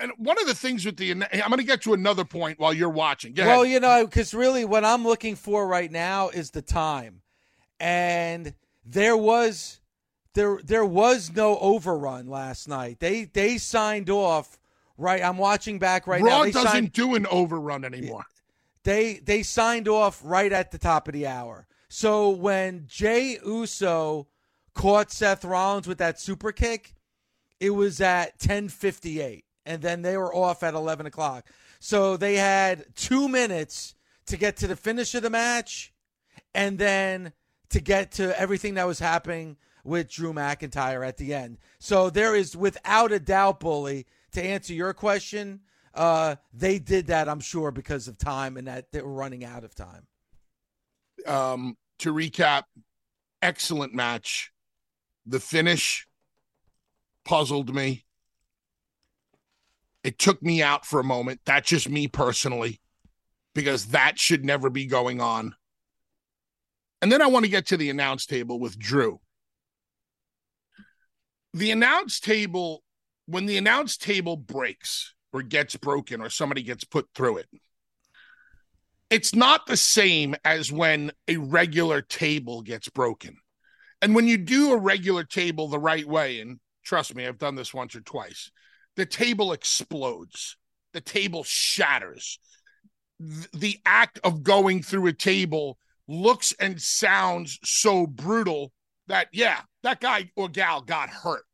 And 0.00 0.12
one 0.18 0.38
of 0.38 0.46
the 0.46 0.54
things 0.54 0.84
with 0.84 0.98
the, 0.98 1.10
I'm 1.12 1.48
going 1.48 1.56
to 1.56 1.64
get 1.64 1.80
to 1.82 1.94
another 1.94 2.24
point 2.24 2.58
while 2.60 2.74
you're 2.74 2.90
watching. 2.90 3.32
well, 3.46 3.64
you 3.64 3.80
know, 3.80 4.04
because 4.04 4.34
really 4.34 4.66
what 4.66 4.84
I'm 4.84 5.04
looking 5.04 5.36
for 5.36 5.66
right 5.66 5.90
now 5.90 6.28
is 6.28 6.50
the 6.50 6.60
time, 6.60 7.22
and 7.80 8.52
there 8.84 9.16
was 9.16 9.80
there 10.34 10.60
there 10.62 10.84
was 10.84 11.32
no 11.34 11.58
overrun 11.60 12.26
last 12.26 12.68
night. 12.68 13.00
They 13.00 13.24
they 13.24 13.56
signed 13.56 14.10
off 14.10 14.58
Right, 15.00 15.22
I'm 15.22 15.38
watching 15.38 15.78
back 15.78 16.08
right 16.08 16.20
Raw 16.20 16.28
now. 16.28 16.44
They 16.44 16.50
doesn't 16.50 16.70
signed, 16.70 16.92
do 16.92 17.14
an 17.14 17.24
overrun 17.26 17.84
anymore. 17.84 18.24
they 18.82 19.20
they 19.24 19.44
signed 19.44 19.86
off 19.86 20.20
right 20.24 20.52
at 20.52 20.72
the 20.72 20.78
top 20.78 21.06
of 21.06 21.14
the 21.14 21.26
hour. 21.26 21.66
So 21.88 22.30
when 22.30 22.84
Jey 22.86 23.38
Uso 23.46 24.26
caught 24.74 25.10
Seth 25.12 25.44
Rollins 25.44 25.86
with 25.86 25.98
that 25.98 26.20
super 26.20 26.50
kick, 26.52 26.94
it 27.60 27.70
was 27.70 28.00
at 28.00 28.38
10:58, 28.40 29.44
and 29.64 29.82
then 29.82 30.02
they 30.02 30.16
were 30.16 30.34
off 30.34 30.62
at 30.62 30.74
11 30.74 31.06
o'clock. 31.06 31.46
So 31.78 32.16
they 32.16 32.34
had 32.34 32.86
two 32.96 33.28
minutes 33.28 33.94
to 34.26 34.36
get 34.36 34.56
to 34.56 34.66
the 34.66 34.76
finish 34.76 35.14
of 35.14 35.22
the 35.22 35.30
match, 35.30 35.92
and 36.54 36.76
then 36.78 37.32
to 37.70 37.80
get 37.80 38.10
to 38.12 38.38
everything 38.38 38.74
that 38.74 38.86
was 38.86 38.98
happening 38.98 39.56
with 39.84 40.10
Drew 40.10 40.32
McIntyre 40.32 41.06
at 41.06 41.18
the 41.18 41.32
end. 41.32 41.58
So 41.78 42.10
there 42.10 42.34
is, 42.34 42.56
without 42.56 43.12
a 43.12 43.20
doubt, 43.20 43.60
bully. 43.60 44.06
To 44.32 44.42
answer 44.42 44.74
your 44.74 44.92
question, 44.92 45.60
uh, 45.94 46.36
they 46.52 46.78
did 46.78 47.06
that, 47.08 47.28
I'm 47.28 47.40
sure, 47.40 47.70
because 47.70 48.08
of 48.08 48.18
time 48.18 48.56
and 48.56 48.66
that 48.66 48.92
they 48.92 49.02
were 49.02 49.12
running 49.12 49.44
out 49.44 49.64
of 49.64 49.74
time. 49.74 50.06
Um, 51.26 51.76
to 52.00 52.12
recap, 52.12 52.64
excellent 53.42 53.94
match. 53.94 54.52
The 55.26 55.40
finish 55.40 56.06
puzzled 57.24 57.74
me. 57.74 58.04
It 60.04 60.18
took 60.18 60.42
me 60.42 60.62
out 60.62 60.86
for 60.86 61.00
a 61.00 61.04
moment. 61.04 61.40
That's 61.44 61.68
just 61.68 61.88
me 61.88 62.06
personally, 62.06 62.80
because 63.54 63.86
that 63.86 64.18
should 64.18 64.44
never 64.44 64.70
be 64.70 64.86
going 64.86 65.20
on. 65.20 65.54
And 67.02 67.12
then 67.12 67.20
I 67.20 67.26
want 67.26 67.44
to 67.44 67.50
get 67.50 67.66
to 67.66 67.76
the 67.76 67.90
announce 67.90 68.24
table 68.26 68.58
with 68.58 68.78
Drew. 68.78 69.20
The 71.54 71.70
announce 71.70 72.20
table, 72.20 72.82
when 73.28 73.44
the 73.44 73.58
announce 73.58 73.98
table 73.98 74.36
breaks 74.36 75.14
or 75.34 75.42
gets 75.42 75.76
broken 75.76 76.22
or 76.22 76.30
somebody 76.30 76.62
gets 76.62 76.84
put 76.84 77.06
through 77.14 77.36
it, 77.36 77.46
it's 79.10 79.34
not 79.34 79.66
the 79.66 79.76
same 79.76 80.34
as 80.46 80.72
when 80.72 81.12
a 81.28 81.36
regular 81.36 82.00
table 82.00 82.62
gets 82.62 82.88
broken. 82.88 83.36
And 84.00 84.14
when 84.14 84.26
you 84.26 84.38
do 84.38 84.72
a 84.72 84.78
regular 84.78 85.24
table 85.24 85.68
the 85.68 85.78
right 85.78 86.06
way, 86.06 86.40
and 86.40 86.58
trust 86.84 87.14
me, 87.14 87.26
I've 87.26 87.38
done 87.38 87.54
this 87.54 87.74
once 87.74 87.94
or 87.94 88.00
twice, 88.00 88.50
the 88.96 89.04
table 89.04 89.52
explodes, 89.52 90.56
the 90.94 91.00
table 91.00 91.44
shatters. 91.44 92.38
The 93.52 93.78
act 93.84 94.20
of 94.24 94.42
going 94.42 94.82
through 94.82 95.08
a 95.08 95.12
table 95.12 95.76
looks 96.06 96.54
and 96.58 96.80
sounds 96.80 97.58
so 97.62 98.06
brutal 98.06 98.72
that, 99.08 99.28
yeah, 99.32 99.60
that 99.82 100.00
guy 100.00 100.30
or 100.36 100.48
gal 100.48 100.80
got 100.80 101.10
hurt. 101.10 101.44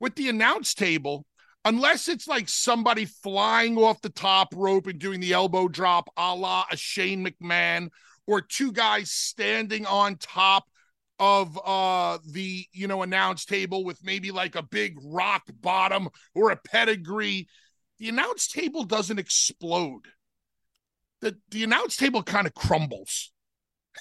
With 0.00 0.14
the 0.16 0.28
announce 0.28 0.74
table, 0.74 1.26
unless 1.64 2.08
it's 2.08 2.26
like 2.26 2.48
somebody 2.48 3.04
flying 3.04 3.76
off 3.76 4.00
the 4.00 4.08
top 4.08 4.48
rope 4.56 4.86
and 4.86 4.98
doing 4.98 5.20
the 5.20 5.34
elbow 5.34 5.68
drop 5.68 6.08
a 6.16 6.34
la 6.34 6.64
a 6.70 6.76
Shane 6.76 7.24
McMahon, 7.24 7.90
or 8.26 8.40
two 8.40 8.72
guys 8.72 9.10
standing 9.10 9.86
on 9.86 10.16
top 10.16 10.64
of 11.18 11.58
uh 11.66 12.18
the 12.26 12.64
you 12.72 12.88
know 12.88 13.02
announce 13.02 13.44
table 13.44 13.84
with 13.84 14.02
maybe 14.02 14.30
like 14.30 14.56
a 14.56 14.62
big 14.62 14.96
rock 15.04 15.42
bottom 15.60 16.08
or 16.34 16.50
a 16.50 16.56
pedigree 16.56 17.46
the 18.00 18.08
announce 18.08 18.48
table 18.48 18.84
doesn't 18.84 19.18
explode. 19.18 20.06
The 21.20 21.36
the 21.50 21.62
announce 21.62 21.96
table 21.96 22.22
kind 22.24 22.46
of 22.46 22.54
crumbles. 22.54 23.30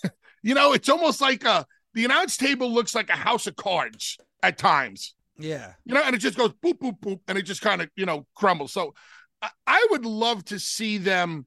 You 0.41 0.53
know 0.53 0.71
it's 0.71 0.87
almost 0.87 1.19
like 1.19 1.43
a 1.43 1.65
the 1.93 2.05
announce 2.05 2.37
table 2.37 2.73
looks 2.73 2.95
like 2.95 3.09
a 3.09 3.17
house 3.17 3.45
of 3.45 3.57
cards 3.57 4.17
at 4.41 4.57
times 4.57 5.13
Yeah. 5.39 5.73
you 5.85 5.93
know, 5.93 6.03
and 6.03 6.15
it 6.15 6.19
just 6.19 6.37
goes 6.37 6.51
boop, 6.63 6.79
boop, 6.79 6.99
boop, 6.99 7.19
and 7.27 7.37
it 7.37 7.43
just 7.43 7.61
kind 7.61 7.81
of, 7.81 7.89
you 7.95 8.05
know, 8.05 8.27
crumbles. 8.35 8.73
So 8.73 8.93
I, 9.41 9.49
I 9.65 9.87
would 9.91 10.05
love 10.05 10.43
to 10.45 10.59
see 10.59 10.97
them 10.97 11.45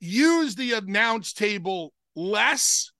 use 0.00 0.54
the 0.54 0.72
announce 0.72 1.32
table 1.32 1.92
less. 2.16 2.90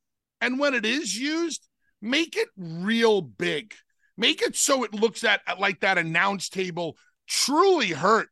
And 0.41 0.59
when 0.59 0.75
it 0.75 0.85
is 0.85 1.19
used, 1.19 1.67
make 2.03 2.37
it 2.37 2.49
real 2.57 3.23
big. 3.23 3.75
Make 4.17 4.43
it 4.43 4.57
so 4.57 4.85
it 4.85 4.95
looks 4.95 5.25
at 5.25 5.41
like 5.59 5.81
that 5.81 5.99
announce 5.99 6.49
table 6.49 6.97
truly 7.27 7.91
hurt. 7.91 8.29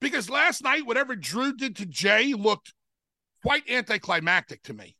Because 0.00 0.30
last 0.30 0.62
night, 0.62 0.86
whatever 0.86 1.14
Drew 1.14 1.54
did 1.54 1.76
to 1.76 1.86
Jey 1.86 2.32
looked 2.32 2.72
quite 3.42 3.68
anticlimactic 3.68 4.62
to 4.64 4.72
me. 4.72 4.96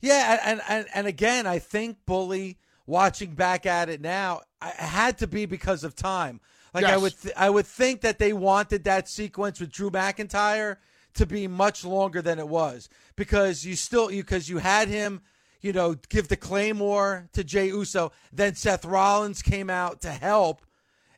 Yeah, 0.00 0.40
and 0.44 0.60
and 0.68 0.86
and 0.94 1.06
again, 1.06 1.46
I 1.46 1.60
think 1.60 1.98
Bully 2.06 2.58
watching 2.86 3.34
back 3.34 3.66
at 3.66 3.88
it 3.88 4.00
now, 4.00 4.42
I 4.60 4.70
it 4.70 4.74
had 4.76 5.18
to 5.18 5.26
be 5.26 5.46
because 5.46 5.84
of 5.84 5.94
time. 5.94 6.40
Like 6.74 6.84
I 6.84 6.96
would 6.96 7.20
th- 7.20 7.34
I 7.36 7.50
would 7.50 7.66
think 7.66 8.00
that 8.00 8.18
they 8.18 8.32
wanted 8.32 8.84
that 8.84 9.08
sequence 9.08 9.60
with 9.60 9.70
Drew 9.70 9.90
McIntyre 9.90 10.76
to 11.14 11.26
be 11.26 11.46
much 11.46 11.84
longer 11.84 12.22
than 12.22 12.38
it 12.38 12.48
was 12.48 12.88
because 13.16 13.64
you 13.64 13.76
still 13.76 14.10
you 14.10 14.22
because 14.22 14.48
you 14.48 14.58
had 14.58 14.88
him, 14.88 15.20
you 15.60 15.72
know, 15.72 15.96
give 16.08 16.28
the 16.28 16.36
claymore 16.36 17.28
to 17.34 17.44
Jey 17.44 17.66
Uso, 17.66 18.12
then 18.32 18.54
Seth 18.54 18.84
Rollins 18.84 19.42
came 19.42 19.68
out 19.68 20.00
to 20.02 20.10
help 20.10 20.62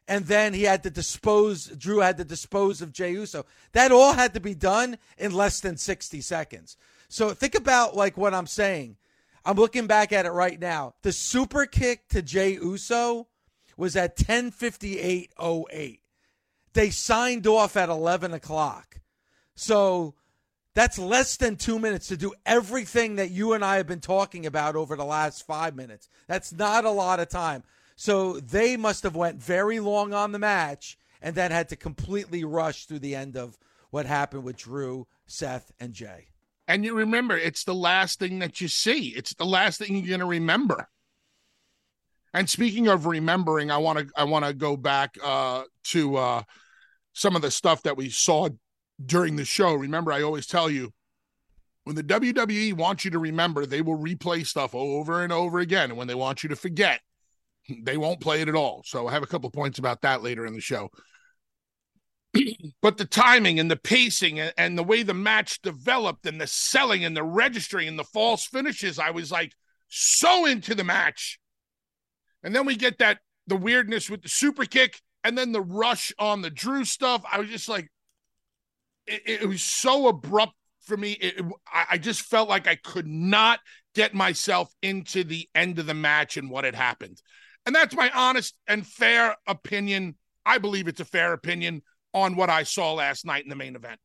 and 0.06 0.26
then 0.26 0.52
he 0.52 0.64
had 0.64 0.82
to 0.82 0.90
dispose 0.90 1.66
Drew 1.66 2.00
had 2.00 2.18
to 2.18 2.24
dispose 2.24 2.82
of 2.82 2.92
Jey 2.92 3.12
Uso. 3.12 3.46
That 3.72 3.92
all 3.92 4.12
had 4.12 4.34
to 4.34 4.40
be 4.40 4.54
done 4.54 4.98
in 5.16 5.32
less 5.32 5.60
than 5.60 5.76
60 5.76 6.20
seconds. 6.20 6.76
So 7.08 7.30
think 7.30 7.54
about 7.54 7.96
like 7.96 8.16
what 8.16 8.34
I'm 8.34 8.46
saying. 8.46 8.96
I'm 9.44 9.56
looking 9.56 9.86
back 9.86 10.12
at 10.12 10.26
it 10.26 10.30
right 10.30 10.58
now. 10.58 10.94
The 11.02 11.12
super 11.12 11.66
kick 11.66 12.08
to 12.08 12.22
Jey 12.22 12.52
Uso 12.52 13.28
was 13.76 13.96
at 13.96 14.16
10:58:08. 14.16 16.00
They 16.72 16.90
signed 16.90 17.46
off 17.46 17.76
at 17.76 17.88
11 17.88 18.32
o'clock. 18.32 19.00
So 19.54 20.14
that's 20.74 20.98
less 20.98 21.36
than 21.36 21.56
two 21.56 21.78
minutes 21.78 22.08
to 22.08 22.16
do 22.16 22.34
everything 22.44 23.16
that 23.16 23.30
you 23.30 23.52
and 23.52 23.64
I 23.64 23.76
have 23.76 23.86
been 23.86 24.00
talking 24.00 24.44
about 24.44 24.74
over 24.74 24.96
the 24.96 25.04
last 25.04 25.46
five 25.46 25.76
minutes. 25.76 26.08
That's 26.26 26.52
not 26.52 26.84
a 26.84 26.90
lot 26.90 27.20
of 27.20 27.28
time. 27.28 27.62
So 27.96 28.40
they 28.40 28.76
must 28.76 29.04
have 29.04 29.14
went 29.14 29.40
very 29.40 29.78
long 29.78 30.12
on 30.12 30.32
the 30.32 30.38
match 30.38 30.98
and 31.22 31.36
then 31.36 31.52
had 31.52 31.68
to 31.68 31.76
completely 31.76 32.44
rush 32.44 32.86
through 32.86 32.98
the 32.98 33.14
end 33.14 33.36
of 33.36 33.56
what 33.90 34.06
happened 34.06 34.42
with 34.42 34.56
Drew, 34.56 35.06
Seth, 35.26 35.70
and 35.78 35.92
Jey. 35.92 36.33
And 36.66 36.84
you 36.84 36.94
remember, 36.94 37.36
it's 37.36 37.64
the 37.64 37.74
last 37.74 38.18
thing 38.18 38.38
that 38.38 38.60
you 38.60 38.68
see. 38.68 39.08
It's 39.08 39.34
the 39.34 39.44
last 39.44 39.78
thing 39.78 39.96
you're 39.96 40.08
going 40.08 40.20
to 40.20 40.26
remember. 40.26 40.88
And 42.32 42.48
speaking 42.48 42.88
of 42.88 43.06
remembering, 43.06 43.70
I 43.70 43.76
want 43.78 43.98
to 43.98 44.06
I 44.16 44.24
want 44.24 44.44
to 44.44 44.52
go 44.52 44.76
back 44.76 45.16
uh, 45.22 45.64
to 45.84 46.16
uh, 46.16 46.42
some 47.12 47.36
of 47.36 47.42
the 47.42 47.50
stuff 47.50 47.82
that 47.82 47.96
we 47.96 48.10
saw 48.10 48.48
during 49.04 49.36
the 49.36 49.44
show. 49.44 49.74
Remember, 49.74 50.12
I 50.12 50.22
always 50.22 50.46
tell 50.46 50.68
you 50.68 50.92
when 51.84 51.96
the 51.96 52.02
WWE 52.02 52.74
wants 52.74 53.04
you 53.04 53.10
to 53.12 53.18
remember, 53.18 53.66
they 53.66 53.82
will 53.82 53.98
replay 53.98 54.44
stuff 54.44 54.74
over 54.74 55.22
and 55.22 55.32
over 55.32 55.60
again. 55.60 55.90
And 55.90 55.98
when 55.98 56.08
they 56.08 56.14
want 56.14 56.42
you 56.42 56.48
to 56.48 56.56
forget, 56.56 57.00
they 57.82 57.96
won't 57.96 58.20
play 58.20 58.40
it 58.40 58.48
at 58.48 58.54
all. 58.54 58.82
So 58.84 59.06
I 59.06 59.12
have 59.12 59.22
a 59.22 59.28
couple 59.28 59.50
points 59.50 59.78
about 59.78 60.00
that 60.02 60.22
later 60.22 60.44
in 60.46 60.54
the 60.54 60.60
show. 60.60 60.90
but 62.82 62.96
the 62.96 63.04
timing 63.04 63.60
and 63.60 63.70
the 63.70 63.76
pacing 63.76 64.40
and, 64.40 64.52
and 64.58 64.78
the 64.78 64.82
way 64.84 65.02
the 65.02 65.14
match 65.14 65.60
developed 65.62 66.26
and 66.26 66.40
the 66.40 66.46
selling 66.46 67.04
and 67.04 67.16
the 67.16 67.22
registering 67.22 67.88
and 67.88 67.98
the 67.98 68.04
false 68.04 68.46
finishes, 68.46 68.98
I 68.98 69.10
was 69.10 69.30
like 69.30 69.52
so 69.88 70.46
into 70.46 70.74
the 70.74 70.84
match. 70.84 71.38
And 72.42 72.54
then 72.54 72.66
we 72.66 72.76
get 72.76 72.98
that 72.98 73.18
the 73.46 73.56
weirdness 73.56 74.08
with 74.10 74.22
the 74.22 74.28
super 74.28 74.64
kick 74.64 75.00
and 75.22 75.36
then 75.36 75.52
the 75.52 75.60
rush 75.62 76.12
on 76.18 76.42
the 76.42 76.50
Drew 76.50 76.84
stuff. 76.84 77.24
I 77.30 77.38
was 77.38 77.48
just 77.48 77.68
like, 77.68 77.88
it, 79.06 79.22
it 79.42 79.48
was 79.48 79.62
so 79.62 80.08
abrupt 80.08 80.54
for 80.82 80.96
me. 80.96 81.12
It, 81.12 81.38
it- 81.38 81.44
I, 81.72 81.86
I 81.92 81.98
just 81.98 82.22
felt 82.22 82.48
like 82.48 82.66
I 82.66 82.76
could 82.76 83.06
not 83.06 83.60
get 83.94 84.14
myself 84.14 84.72
into 84.82 85.24
the 85.24 85.48
end 85.54 85.78
of 85.78 85.86
the 85.86 85.94
match 85.94 86.36
and 86.36 86.50
what 86.50 86.64
had 86.64 86.74
happened. 86.74 87.20
And 87.66 87.74
that's 87.74 87.94
my 87.94 88.10
honest 88.14 88.54
and 88.66 88.86
fair 88.86 89.36
opinion. 89.46 90.16
I 90.44 90.58
believe 90.58 90.88
it's 90.88 91.00
a 91.00 91.04
fair 91.06 91.32
opinion 91.32 91.82
on 92.14 92.36
what 92.36 92.48
I 92.48 92.62
saw 92.62 92.92
last 92.92 93.26
night 93.26 93.42
in 93.42 93.50
the 93.50 93.56
main 93.56 93.76
event. 93.76 94.00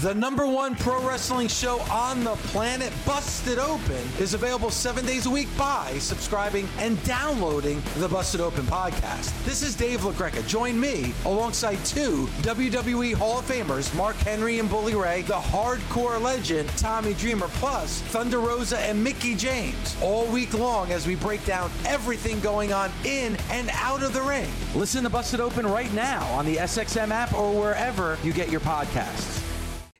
The 0.00 0.14
number 0.14 0.46
one 0.46 0.74
pro 0.76 1.02
wrestling 1.02 1.48
show 1.48 1.80
on 1.90 2.22
the 2.22 2.34
planet, 2.52 2.92
Busted 3.06 3.58
Open, 3.58 4.06
is 4.20 4.34
available 4.34 4.70
seven 4.70 5.06
days 5.06 5.24
a 5.24 5.30
week 5.30 5.48
by 5.56 5.96
subscribing 6.00 6.68
and 6.76 7.02
downloading 7.04 7.82
the 7.96 8.06
Busted 8.06 8.42
Open 8.42 8.64
podcast. 8.64 9.32
This 9.46 9.62
is 9.62 9.74
Dave 9.74 10.00
LaGreca. 10.00 10.46
Join 10.46 10.78
me 10.78 11.14
alongside 11.24 11.82
two 11.86 12.26
WWE 12.42 13.14
Hall 13.14 13.38
of 13.38 13.46
Famers, 13.46 13.94
Mark 13.96 14.16
Henry 14.16 14.58
and 14.58 14.68
Bully 14.68 14.94
Ray, 14.94 15.22
the 15.22 15.32
hardcore 15.32 16.20
legend 16.20 16.68
Tommy 16.76 17.14
Dreamer, 17.14 17.48
plus 17.54 18.02
Thunder 18.02 18.40
Rosa 18.40 18.78
and 18.80 19.02
Mickie 19.02 19.34
James, 19.34 19.96
all 20.02 20.26
week 20.26 20.52
long 20.52 20.92
as 20.92 21.06
we 21.06 21.14
break 21.14 21.42
down 21.46 21.70
everything 21.86 22.38
going 22.40 22.70
on 22.70 22.90
in 23.06 23.34
and 23.50 23.70
out 23.72 24.02
of 24.02 24.12
the 24.12 24.22
ring. 24.22 24.50
Listen 24.74 25.04
to 25.04 25.10
Busted 25.10 25.40
Open 25.40 25.66
right 25.66 25.92
now 25.94 26.22
on 26.34 26.44
the 26.44 26.56
SXM 26.56 27.12
app 27.12 27.32
or 27.32 27.58
wherever 27.58 28.18
you 28.22 28.34
get 28.34 28.50
your 28.50 28.60
podcasts. 28.60 29.45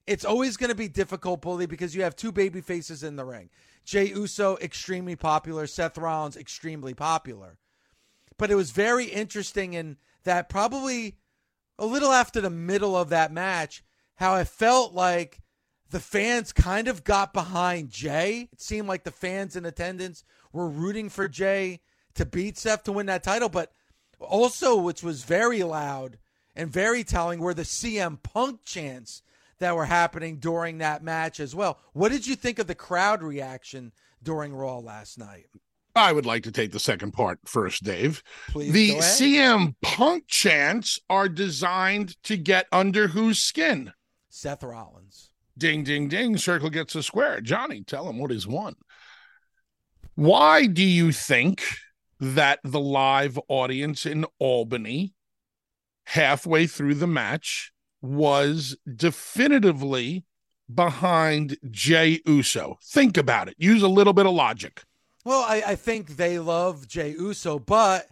It's 0.06 0.24
always 0.24 0.56
going 0.56 0.70
to 0.70 0.76
be 0.76 0.88
difficult, 0.88 1.42
Bully, 1.42 1.66
because 1.66 1.94
you 1.94 2.02
have 2.02 2.14
two 2.14 2.32
baby 2.32 2.60
faces 2.60 3.02
in 3.02 3.16
the 3.16 3.24
ring. 3.24 3.50
Jey 3.84 4.06
Uso, 4.08 4.56
extremely 4.58 5.16
popular. 5.16 5.66
Seth 5.66 5.98
Rollins, 5.98 6.36
extremely 6.36 6.94
popular. 6.94 7.58
But 8.38 8.50
it 8.50 8.54
was 8.54 8.70
very 8.70 9.06
interesting 9.06 9.74
in 9.74 9.96
that 10.24 10.48
probably 10.48 11.16
a 11.78 11.86
little 11.86 12.12
after 12.12 12.40
the 12.40 12.50
middle 12.50 12.96
of 12.96 13.08
that 13.08 13.32
match 13.32 13.82
how 14.16 14.34
I 14.34 14.44
felt 14.44 14.94
like 14.94 15.40
the 15.90 16.00
fans 16.00 16.52
kind 16.52 16.88
of 16.88 17.04
got 17.04 17.32
behind 17.32 17.90
Jey. 17.90 18.48
It 18.52 18.60
seemed 18.60 18.88
like 18.88 19.04
the 19.04 19.10
fans 19.10 19.56
in 19.56 19.64
attendance 19.64 20.24
were 20.52 20.68
rooting 20.68 21.08
for 21.08 21.28
Jey 21.28 21.80
to 22.14 22.24
beat 22.24 22.58
Seth 22.58 22.84
to 22.84 22.92
win 22.92 23.06
that 23.06 23.22
title, 23.22 23.48
but 23.48 23.72
also, 24.18 24.76
which 24.76 25.02
was 25.02 25.24
very 25.24 25.62
loud 25.62 26.18
and 26.54 26.70
very 26.70 27.04
telling, 27.04 27.40
were 27.40 27.54
the 27.54 27.62
CM 27.62 28.20
Punk 28.22 28.64
chants 28.64 29.22
that 29.58 29.74
were 29.74 29.86
happening 29.86 30.38
during 30.38 30.78
that 30.78 31.02
match 31.02 31.40
as 31.40 31.54
well. 31.54 31.78
What 31.92 32.12
did 32.12 32.26
you 32.26 32.36
think 32.36 32.58
of 32.58 32.66
the 32.66 32.74
crowd 32.74 33.22
reaction 33.22 33.92
during 34.22 34.54
Raw 34.54 34.78
last 34.78 35.18
night? 35.18 35.46
I 35.94 36.12
would 36.12 36.26
like 36.26 36.42
to 36.42 36.52
take 36.52 36.72
the 36.72 36.78
second 36.78 37.12
part 37.12 37.38
first, 37.46 37.82
Dave. 37.82 38.22
Please 38.48 38.72
the. 38.72 38.90
CM 38.96 39.74
Punk 39.80 40.26
chants 40.26 41.00
are 41.08 41.28
designed 41.28 42.22
to 42.24 42.36
get 42.36 42.66
under 42.70 43.08
whose 43.08 43.38
skin? 43.38 43.92
Seth 44.28 44.62
Rollins. 44.62 45.30
Ding, 45.56 45.84
ding, 45.84 46.08
ding. 46.08 46.36
Circle 46.36 46.68
gets 46.68 46.94
a 46.94 47.02
square. 47.02 47.40
Johnny, 47.40 47.82
tell 47.82 48.10
him 48.10 48.18
what 48.18 48.30
is 48.30 48.46
one. 48.46 48.76
Why 50.16 50.66
do 50.66 50.84
you 50.84 51.12
think 51.12 51.62
that 52.20 52.60
the 52.62 52.80
live 52.80 53.38
audience 53.48 54.04
in 54.04 54.26
Albany, 54.38 55.14
halfway 56.04 56.66
through 56.66 56.94
the 56.96 57.06
match, 57.06 57.72
was 58.02 58.76
definitively 58.94 60.24
behind 60.72 61.58
Jey 61.70 62.20
Uso? 62.26 62.78
Think 62.82 63.16
about 63.16 63.48
it. 63.48 63.54
Use 63.58 63.82
a 63.82 63.88
little 63.88 64.12
bit 64.12 64.26
of 64.26 64.32
logic. 64.32 64.82
Well, 65.24 65.42
I, 65.42 65.62
I 65.66 65.74
think 65.74 66.16
they 66.16 66.38
love 66.38 66.86
Jey 66.86 67.10
Uso, 67.10 67.58
but 67.58 68.06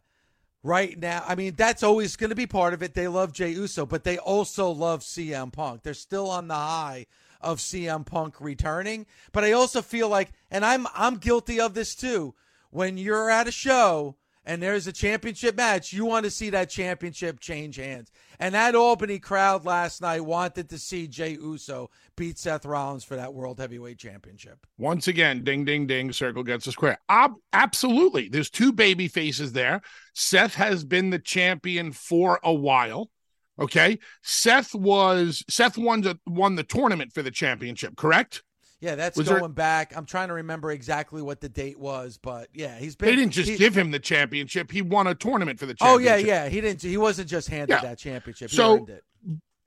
right 0.65 0.99
now, 0.99 1.23
I 1.29 1.37
mean, 1.37 1.55
that's 1.57 1.85
always 1.85 2.17
going 2.17 2.31
to 2.31 2.37
be 2.37 2.47
part 2.47 2.75
of 2.75 2.83
it. 2.83 2.95
They 2.95 3.07
love 3.07 3.33
Jey 3.33 3.51
Uso, 3.51 3.87
but 3.87 4.03
they 4.03 4.19
also 4.19 4.71
love 4.71 5.03
CM 5.03 5.53
Punk. 5.53 5.83
They're 5.83 5.95
still 5.95 6.29
on 6.29 6.49
the 6.49 6.55
high 6.55 7.07
of 7.41 7.59
CM 7.59 8.05
Punk 8.05 8.41
returning, 8.41 9.07
but 9.31 9.45
I 9.45 9.53
also 9.53 9.83
feel 9.83 10.09
like, 10.09 10.33
and 10.51 10.65
I'm 10.65 10.87
I'm 10.95 11.17
guilty 11.17 11.61
of 11.61 11.75
this 11.75 11.95
too. 11.95 12.35
When 12.71 12.99
you're 12.99 13.31
at 13.31 13.47
a 13.47 13.53
show 13.53 14.17
and 14.47 14.63
there's 14.63 14.87
a 14.87 14.93
championship 14.93 15.57
match, 15.57 15.93
you 15.93 16.05
want 16.05 16.25
to 16.25 16.31
see 16.31 16.51
that 16.51 16.69
championship 16.69 17.41
change 17.41 17.77
hands. 17.77 18.11
And 18.39 18.55
that 18.55 18.75
Albany 18.75 19.19
crowd 19.19 19.65
last 19.65 20.03
night 20.03 20.21
wanted 20.21 20.69
to 20.71 20.79
see 20.79 21.09
Jey 21.09 21.33
Uso 21.33 21.91
beat 22.17 22.39
Seth 22.39 22.67
Rollins 22.67 23.05
for 23.05 23.17
that 23.17 23.33
World 23.33 23.59
Heavyweight 23.59 23.99
Championship. 23.99 24.67
Once 24.77 25.09
again, 25.09 25.45
ding, 25.45 25.65
ding, 25.65 25.87
ding, 25.87 26.13
circle 26.13 26.43
gets 26.43 26.67
a 26.67 26.73
square. 26.73 26.99
Ob- 27.09 27.37
absolutely. 27.53 28.29
There's 28.29 28.51
two 28.51 28.73
baby 28.73 29.09
faces 29.09 29.53
there. 29.53 29.81
Seth 30.15 30.55
has 30.55 30.85
been 30.85 31.11
the 31.11 31.19
champion 31.19 31.93
for 31.93 32.41
a 32.43 32.53
while. 32.53 33.11
Okay. 33.59 33.99
Seth 34.23 34.75
was, 34.75 35.45
Seth 35.49 35.79
won 35.79 36.03
the, 36.03 36.19
won 36.27 36.57
the 36.57 36.65
tournament 36.65 37.13
for 37.13 37.23
the 37.23 37.31
championship, 37.31 37.97
correct? 37.97 38.43
Yeah, 38.85 38.97
that's 38.97 39.17
Was 39.17 39.29
going 39.29 39.41
there- 39.41 39.49
back. 39.49 39.97
I'm 39.97 40.05
trying 40.05 40.29
to 40.29 40.35
remember 40.35 40.71
exactly 40.71 41.23
what 41.23 41.41
the 41.41 41.49
date 41.49 41.79
was, 41.79 42.19
but 42.21 42.49
yeah, 42.53 42.79
he's 42.79 42.95
been. 42.97 43.09
They 43.09 43.17
didn't 43.17 43.33
just 43.33 43.49
he- 43.49 43.57
give 43.57 43.75
him 43.75 43.91
the 43.93 43.99
championship. 43.99 44.71
He 44.71 44.83
won 44.83 45.07
a 45.07 45.15
tournament 45.15 45.59
for 45.59 45.65
the 45.65 45.73
championship. 45.75 46.13
Oh 46.13 46.17
yeah, 46.19 46.45
yeah. 46.45 46.49
He 46.51 46.61
didn't. 46.61 46.83
He 46.83 46.99
wasn't 46.99 47.31
just 47.31 47.49
handed 47.49 47.71
Yeah. 47.75 47.81
that 47.81 47.99
championship. 47.99 48.51
He 48.51 48.57
So- 48.57 48.77
earned 48.77 48.91
it. 48.91 49.03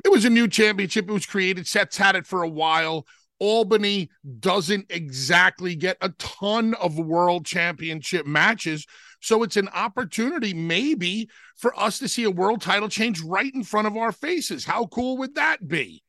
It 0.05 0.09
was 0.09 0.23
a 0.23 0.29
new 0.29 0.47
championship. 0.47 1.09
It 1.09 1.11
was 1.11 1.25
created. 1.25 1.65
Seth's 1.67 1.97
had 1.97 2.15
it 2.15 2.27
for 2.27 2.43
a 2.43 2.47
while. 2.49 3.07
Albany 3.39 4.09
doesn't 4.39 4.85
exactly 4.89 5.75
get 5.75 5.97
a 6.01 6.09
ton 6.19 6.75
of 6.75 6.97
world 6.99 7.45
championship 7.45 8.25
matches. 8.27 8.85
So 9.19 9.41
it's 9.41 9.57
an 9.57 9.67
opportunity, 9.69 10.53
maybe, 10.53 11.27
for 11.55 11.77
us 11.79 11.97
to 11.99 12.07
see 12.07 12.23
a 12.23 12.31
world 12.31 12.61
title 12.61 12.87
change 12.89 13.21
right 13.21 13.53
in 13.53 13.63
front 13.63 13.87
of 13.87 13.97
our 13.97 14.11
faces. 14.11 14.65
How 14.65 14.85
cool 14.85 15.17
would 15.17 15.33
that 15.35 15.67
be? 15.67 16.03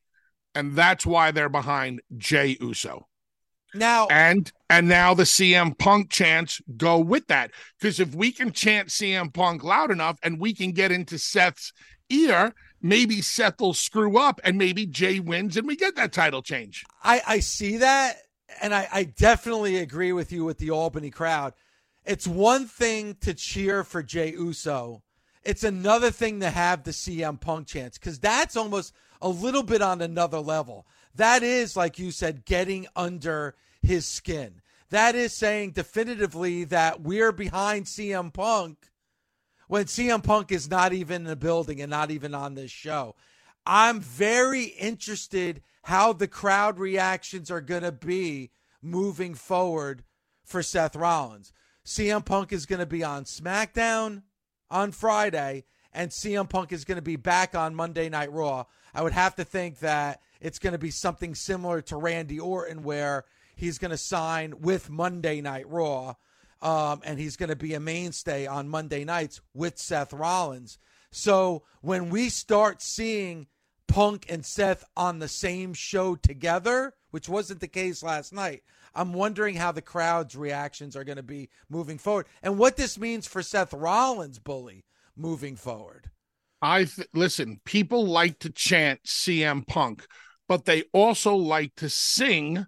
And 0.59 0.75
that's 0.75 1.07
why 1.07 1.31
they're 1.31 1.49
behind 1.49 2.03
Jey 2.17 2.57
Uso. 2.61 3.07
Now, 3.75 4.09
And 4.09 4.51
and 4.69 4.89
now 4.89 5.15
the 5.15 5.23
CM 5.23 5.79
Punk 5.79 6.11
chants 6.11 6.61
go 6.77 6.99
with 6.99 7.29
that. 7.29 7.53
Because 7.79 8.01
if 8.01 8.13
we 8.13 8.33
can 8.33 8.51
chant 8.51 8.89
CM 8.89 9.33
Punk 9.33 9.63
loud 9.63 9.93
enough 9.93 10.19
and 10.23 10.41
we 10.41 10.53
can 10.53 10.73
get 10.73 10.91
into 10.91 11.17
Seth's 11.17 11.73
ear, 12.11 12.55
maybe 12.83 13.23
Seth 13.23 13.61
will 13.61 13.75
screw 13.75 14.19
up 14.19 14.41
and 14.43 14.59
maybe 14.59 14.85
Jey 14.85 15.21
wins 15.21 15.57
and 15.57 15.67
we 15.67 15.77
get 15.77 15.95
that 15.95 16.13
title 16.13 16.43
change. 16.43 16.85
I 17.05 17.23
I 17.25 17.39
see 17.39 17.77
that, 17.77 18.17
and 18.61 18.75
I 18.75 18.89
I 18.93 19.05
definitely 19.05 19.77
agree 19.77 20.13
with 20.13 20.33
you 20.33 20.45
with 20.45 20.59
the 20.59 20.71
Albany 20.73 21.11
crowd. 21.11 21.53
It's 22.05 22.27
one 22.27 22.67
thing 22.67 23.17
to 23.21 23.33
cheer 23.33 23.85
for 23.85 24.03
Jey 24.03 24.33
Uso. 24.33 25.03
It's 25.45 25.63
another 25.63 26.11
thing 26.11 26.41
to 26.41 26.51
have 26.51 26.83
the 26.83 26.91
CM 26.91 27.41
Punk 27.41 27.69
chance 27.69 27.97
because 27.97 28.19
that's 28.19 28.57
almost 28.57 28.93
a 29.21 29.29
little 29.29 29.63
bit 29.63 29.83
on 29.83 30.01
another 30.01 30.41
level. 30.41 30.87
That 31.15 31.43
is, 31.43 31.77
like 31.77 31.99
you 31.99 32.11
said, 32.11 32.45
getting 32.45 32.87
under 32.95 33.55
his 33.83 34.07
skin. 34.07 34.61
That 34.91 35.15
is 35.15 35.33
saying 35.33 35.73
definitively 35.73 36.65
that 36.65 37.01
we're 37.01 37.33
behind 37.33 37.87
CM 37.87 38.33
Punk 38.33 38.91
when 39.67 39.85
CM 39.85 40.23
Punk 40.23 40.51
is 40.51 40.71
not 40.71 40.93
even 40.93 41.23
in 41.23 41.25
the 41.25 41.37
building 41.37 41.81
and 41.81 41.91
not 41.91 42.11
even 42.11 42.35
on 42.35 42.55
this 42.55 42.71
show. 42.71 43.15
I'm 43.67 44.01
very 44.01 44.65
interested 44.65 45.63
how 45.83 46.15
the 46.15 46.29
crowd 46.29 46.79
reactions 46.79 47.51
are 47.51 47.61
going 47.61 47.83
to 47.83 47.93
be 47.93 48.51
moving 48.81 49.35
forward 49.35 50.05
for 50.45 50.63
Seth 50.63 50.97
Rollins. 50.97 51.53
CM 51.85 52.25
Punk 52.25 52.53
is 52.53 52.67
going 52.67 52.81
to 52.81 52.87
be 52.87 53.05
on 53.05 53.25
SmackDown 53.25 54.23
on 54.71 54.93
Friday, 54.93 55.65
and 55.93 56.11
CM 56.11 56.49
Punk 56.49 56.73
is 56.73 56.85
going 56.85 56.97
to 56.97 57.03
be 57.03 57.17
back 57.17 57.55
on 57.55 57.75
Monday 57.75 58.09
Night 58.09 58.33
Raw. 58.33 58.65
I 58.99 59.03
would 59.03 59.13
have 59.13 59.37
to 59.37 59.45
think 59.45 59.79
that 59.79 60.23
it's 60.41 60.59
going 60.59 60.73
to 60.73 60.79
be 60.79 60.91
something 60.91 61.37
similar 61.37 61.81
to 61.83 61.97
Randy 61.97 62.41
Orton, 62.41 62.83
where 62.83 63.27
he's 63.55 63.79
going 63.79 63.93
to 63.93 63.97
sign 63.97 64.61
with 64.61 64.91
Monday 64.91 65.41
Night 65.41 65.71
Raw, 65.71 66.15
um, 66.61 67.03
and 67.05 67.17
he's 67.17 67.37
going 67.37 67.51
to 67.51 67.55
be 67.55 67.75
a 67.75 67.81
mainstay 67.81 68.49
on 68.49 68.69
Monday 68.69 69.05
nights 69.05 69.41
with 69.55 69.79
Seth 69.79 70.13
Rollins. 70.13 70.81
So 71.13 71.63
when 71.81 72.11
we 72.11 72.29
start 72.29 72.83
seeing 72.83 73.47
Punk 73.87 74.27
and 74.29 74.45
Seth 74.45 74.85
on 74.97 75.21
the 75.21 75.29
same 75.29 75.75
show 75.75 76.17
together, 76.17 76.95
which 77.13 77.29
wasn't 77.29 77.61
the 77.61 77.69
case 77.69 78.03
last 78.03 78.33
night, 78.33 78.65
I'm 78.97 79.13
wondering 79.13 79.55
how 79.55 79.71
the 79.71 79.81
crowd's 79.81 80.35
reactions 80.35 80.97
are 80.97 81.05
going 81.05 81.19
to 81.19 81.23
be 81.23 81.51
moving 81.69 81.99
forward 81.99 82.27
and 82.43 82.59
what 82.59 82.77
this 82.77 82.99
means 82.99 83.29
for 83.29 83.45
Seth 83.45 83.73
Rollins, 83.73 84.41
bully, 84.41 84.87
moving 85.15 85.55
forward. 85.55 86.11
I 86.61 86.85
th- 86.85 87.09
listen, 87.15 87.61
people 87.65 88.07
like 88.07 88.39
to 88.41 88.51
chant 88.51 89.05
CM 89.05 89.67
Punk, 89.67 90.07
but 90.49 90.65
they 90.65 90.85
also 90.93 91.35
like 91.35 91.75
to 91.77 91.89
sing 91.89 92.67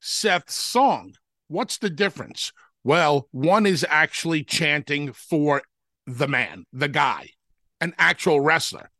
Seth's 0.00 0.54
song. 0.54 1.14
What's 1.48 1.78
the 1.78 1.90
difference? 1.90 2.52
Well, 2.84 3.28
one 3.32 3.66
is 3.66 3.84
actually 3.88 4.44
chanting 4.44 5.12
for 5.12 5.62
the 6.06 6.28
man, 6.28 6.64
the 6.72 6.88
guy, 6.88 7.30
an 7.80 7.94
actual 7.98 8.40
wrestler. 8.40 8.90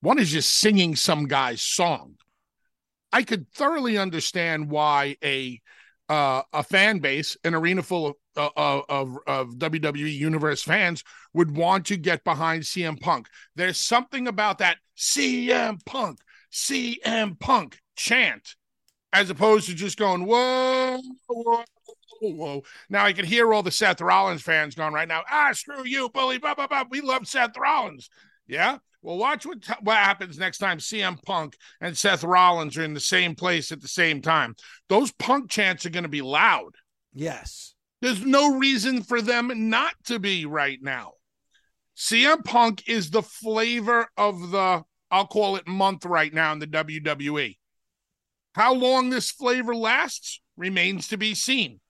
One 0.00 0.18
is 0.18 0.30
just 0.30 0.54
singing 0.54 0.96
some 0.96 1.26
guy's 1.26 1.62
song. 1.62 2.14
I 3.12 3.24
could 3.24 3.50
thoroughly 3.50 3.98
understand 3.98 4.70
why 4.70 5.16
a 5.22 5.60
uh, 6.08 6.42
a 6.52 6.62
fan 6.62 6.98
base, 6.98 7.36
an 7.44 7.54
arena 7.54 7.82
full 7.82 8.16
of, 8.36 8.52
of 8.56 9.18
of 9.26 9.48
WWE 9.56 10.16
Universe 10.16 10.62
fans, 10.62 11.04
would 11.34 11.56
want 11.56 11.86
to 11.86 11.96
get 11.96 12.24
behind 12.24 12.62
CM 12.62 13.00
Punk. 13.00 13.28
There's 13.56 13.78
something 13.78 14.28
about 14.28 14.58
that 14.58 14.78
CM 14.96 15.84
Punk, 15.84 16.18
CM 16.52 17.38
Punk 17.38 17.78
chant, 17.96 18.56
as 19.12 19.30
opposed 19.30 19.68
to 19.68 19.74
just 19.74 19.98
going 19.98 20.26
whoa, 20.26 21.00
whoa, 21.28 21.64
whoa. 22.20 22.62
Now 22.88 23.04
I 23.04 23.12
can 23.12 23.24
hear 23.24 23.52
all 23.52 23.62
the 23.62 23.70
Seth 23.70 24.00
Rollins 24.00 24.42
fans 24.42 24.74
going 24.74 24.92
right 24.94 25.08
now. 25.08 25.22
Ah, 25.30 25.52
screw 25.52 25.84
you, 25.84 26.08
bully. 26.08 26.38
Blah, 26.38 26.54
blah, 26.54 26.66
blah. 26.66 26.84
We 26.90 27.00
love 27.00 27.26
Seth 27.26 27.56
Rollins. 27.56 28.10
Yeah. 28.46 28.78
Well, 29.02 29.18
watch 29.18 29.44
what 29.44 29.58
what 29.82 29.96
happens 29.96 30.38
next 30.38 30.58
time 30.58 30.78
CM 30.78 31.20
Punk 31.22 31.56
and 31.80 31.96
Seth 31.96 32.22
Rollins 32.22 32.76
are 32.76 32.84
in 32.84 32.94
the 32.94 33.00
same 33.00 33.34
place 33.34 33.72
at 33.72 33.80
the 33.80 33.88
same 33.88 34.22
time. 34.22 34.54
Those 34.88 35.10
Punk 35.12 35.50
chants 35.50 35.84
are 35.84 35.90
going 35.90 36.04
to 36.04 36.08
be 36.08 36.22
loud. 36.22 36.74
Yes. 37.12 37.74
There's 38.00 38.24
no 38.24 38.58
reason 38.58 39.02
for 39.02 39.20
them 39.20 39.70
not 39.70 39.94
to 40.06 40.18
be 40.18 40.46
right 40.46 40.78
now. 40.80 41.12
CM 41.96 42.44
Punk 42.44 42.88
is 42.88 43.10
the 43.10 43.22
flavor 43.22 44.08
of 44.16 44.50
the, 44.50 44.82
I'll 45.10 45.26
call 45.26 45.56
it 45.56 45.68
month 45.68 46.04
right 46.04 46.32
now 46.32 46.52
in 46.52 46.58
the 46.58 46.66
WWE. 46.66 47.56
How 48.54 48.74
long 48.74 49.10
this 49.10 49.30
flavor 49.30 49.74
lasts 49.74 50.40
remains 50.56 51.08
to 51.08 51.16
be 51.16 51.34
seen. 51.34 51.80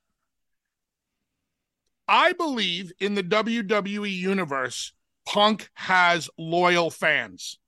I 2.09 2.33
believe 2.33 2.93
in 3.01 3.15
the 3.15 3.23
WWE 3.23 4.13
universe, 4.15 4.93
Punk 5.27 5.69
has 5.75 6.29
loyal 6.39 6.91
fans. 6.91 7.59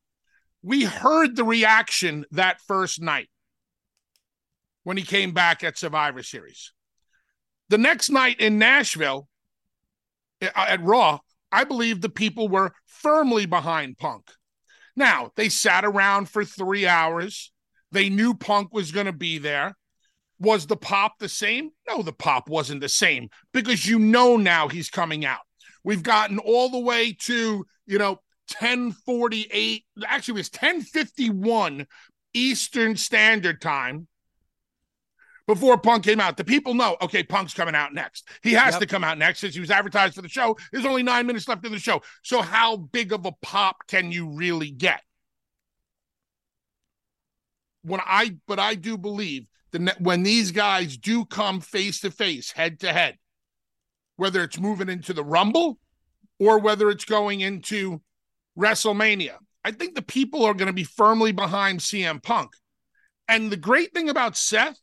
We 0.63 0.85
heard 0.85 1.37
the 1.37 1.45
reaction 1.45 2.25
that 2.31 2.61
first 2.67 3.01
night 3.01 3.29
when 4.83 4.97
he 4.97 5.03
came 5.03 5.33
back 5.33 5.63
at 5.65 5.79
Survivor 5.79 6.23
Series. 6.23 6.73
The 7.69 7.79
next 7.79 8.11
night 8.11 8.41
in 8.41 8.59
Nashville 8.59 9.29
uh, 10.43 10.49
at 10.57 10.83
Raw, 10.83 11.19
I 11.51 11.65
believe 11.65 12.01
the 12.01 12.09
people 12.09 12.49
were 12.49 12.73
firmly 12.87 13.47
behind 13.47 13.99
Punk. 13.99 14.31
Now, 14.97 15.31
they 15.37 15.49
sat 15.49 15.85
around 15.85 16.29
for 16.29 16.45
three 16.45 16.87
hours. 16.87 17.53
They 17.93 18.09
knew 18.09 18.35
Punk 18.35 18.73
was 18.73 18.93
going 18.93 19.07
to 19.07 19.13
be 19.13 19.39
there. 19.39 19.77
Was 20.39 20.67
the 20.67 20.77
pop 20.77 21.19
the 21.19 21.29
same? 21.29 21.71
No, 21.89 22.03
the 22.03 22.13
pop 22.13 22.49
wasn't 22.49 22.81
the 22.81 22.89
same 22.89 23.29
because 23.53 23.87
you 23.87 23.99
know 23.99 24.37
now 24.37 24.69
he's 24.69 24.91
coming 24.91 25.25
out. 25.25 25.41
We've 25.85 26.03
gotten 26.03 26.39
all 26.39 26.71
the 26.71 26.79
way 26.79 27.13
to, 27.21 27.67
you 27.87 27.99
know, 27.99 28.21
1048. 28.59 29.85
Actually, 30.07 30.33
it 30.33 30.39
was 30.39 30.51
1051 30.51 31.87
Eastern 32.33 32.97
Standard 32.97 33.61
Time 33.61 34.09
before 35.47 35.79
Punk 35.79 36.05
came 36.05 36.21
out. 36.21 36.37
The 36.37 36.45
people 36.45 36.75
know, 36.75 36.97
okay, 37.03 37.23
Punk's 37.23 37.55
coming 37.55 37.75
out 37.75 37.93
next. 37.93 38.29
He 38.43 38.53
has 38.53 38.75
yep. 38.75 38.81
to 38.81 38.87
come 38.87 39.05
out 39.05 39.19
next 39.19 39.41
since 39.41 39.55
he 39.55 39.61
was 39.61 39.71
advertised 39.71 40.15
for 40.15 40.23
the 40.23 40.29
show. 40.29 40.57
There's 40.73 40.87
only 40.87 41.03
nine 41.03 41.27
minutes 41.27 41.49
left 41.49 41.65
in 41.65 41.73
the 41.73 41.79
show. 41.79 42.03
So, 42.23 42.43
how 42.43 42.77
big 42.77 43.13
of 43.13 43.27
a 43.27 43.33
pop 43.43 43.87
can 43.87 44.11
you 44.11 44.31
really 44.31 44.71
get? 44.71 45.03
When 47.83 48.01
I, 48.05 48.37
but 48.49 48.59
I 48.59 48.75
do 48.75 48.97
believe 48.97 49.47
that 49.73 50.01
when 50.01 50.23
these 50.23 50.53
guys 50.53 50.97
do 50.97 51.27
come 51.27 51.61
face 51.61 52.01
to 52.01 52.11
face, 52.11 52.51
head 52.51 52.81
to 52.81 52.93
head, 52.93 53.19
whether 54.17 54.43
it's 54.43 54.59
moving 54.59 54.89
into 54.89 55.13
the 55.13 55.25
Rumble 55.25 55.79
or 56.39 56.59
whether 56.59 56.91
it's 56.91 57.05
going 57.05 57.41
into 57.41 58.01
WrestleMania, 58.59 59.37
I 59.65 59.73
think 59.73 59.95
the 59.95 60.03
people 60.03 60.45
are 60.45 60.55
going 60.55 60.67
to 60.67 60.73
be 60.73 60.85
firmly 60.85 61.33
behind 61.33 61.81
CM 61.81 62.23
Punk. 62.23 62.53
And 63.29 63.51
the 63.51 63.57
great 63.57 63.95
thing 63.95 64.09
about 64.09 64.37
Seth 64.37 64.79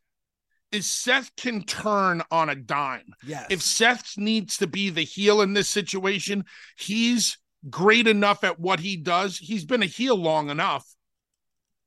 is 0.71 0.89
Seth 0.89 1.35
can 1.35 1.63
turn 1.63 2.23
on 2.31 2.49
a 2.49 2.55
dime. 2.55 3.13
Yes. 3.25 3.45
If 3.49 3.61
Seth 3.61 4.17
needs 4.17 4.57
to 4.57 4.67
be 4.67 4.89
the 4.89 5.03
heel 5.03 5.41
in 5.41 5.53
this 5.53 5.69
situation, 5.69 6.45
he's 6.77 7.37
great 7.69 8.07
enough 8.07 8.43
at 8.43 8.59
what 8.59 8.79
he 8.79 8.95
does. 8.97 9.37
He's 9.37 9.65
been 9.65 9.83
a 9.83 9.87
heel 9.87 10.15
long 10.15 10.49
enough 10.49 10.85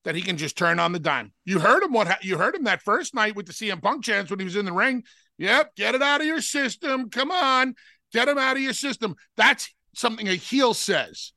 that 0.04 0.14
he 0.14 0.22
can 0.22 0.36
just 0.36 0.56
turn 0.56 0.78
on 0.78 0.92
the 0.92 0.98
dime. 0.98 1.32
You 1.44 1.58
heard 1.58 1.82
him 1.82 1.92
what 1.92 2.22
you 2.22 2.36
heard 2.36 2.54
him 2.54 2.64
that 2.64 2.82
first 2.82 3.14
night 3.14 3.34
with 3.34 3.46
the 3.46 3.52
CM 3.52 3.82
Punk 3.82 4.04
chance 4.04 4.30
when 4.30 4.38
he 4.38 4.44
was 4.44 4.56
in 4.56 4.66
the 4.66 4.72
ring. 4.72 5.02
Yep, 5.38 5.74
get 5.76 5.94
it 5.94 6.02
out 6.02 6.20
of 6.20 6.26
your 6.26 6.40
system. 6.40 7.10
Come 7.10 7.30
on, 7.30 7.74
get 8.12 8.28
him 8.28 8.38
out 8.38 8.56
of 8.56 8.62
your 8.62 8.72
system. 8.72 9.14
That's 9.36 9.72
something 9.94 10.28
a 10.28 10.34
heel 10.34 10.74
says. 10.74 11.32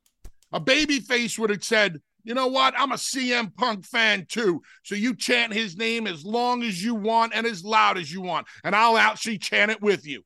A 0.52 0.60
baby 0.60 1.00
face 1.00 1.38
would 1.38 1.50
have 1.50 1.64
said, 1.64 2.00
you 2.24 2.34
know 2.34 2.48
what? 2.48 2.74
I'm 2.78 2.92
a 2.92 2.96
CM 2.96 3.56
Punk 3.56 3.86
fan 3.86 4.26
too. 4.28 4.62
So 4.84 4.96
you 4.96 5.16
chant 5.16 5.54
his 5.54 5.78
name 5.78 6.08
as 6.08 6.26
long 6.26 6.62
as 6.62 6.84
you 6.84 6.94
want 6.94 7.34
and 7.34 7.48
as 7.48 7.64
loud 7.64 7.98
as 7.98 8.12
you 8.12 8.22
want, 8.22 8.48
and 8.64 8.76
I'll 8.76 8.98
actually 8.98 9.38
chant 9.38 9.72
it 9.72 9.82
with 9.82 10.06
you. 10.06 10.24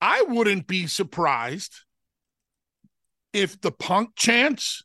I 0.00 0.22
wouldn't 0.22 0.66
be 0.66 0.86
surprised 0.86 1.74
if 3.32 3.60
the 3.60 3.70
Punk 3.70 4.16
chants 4.16 4.82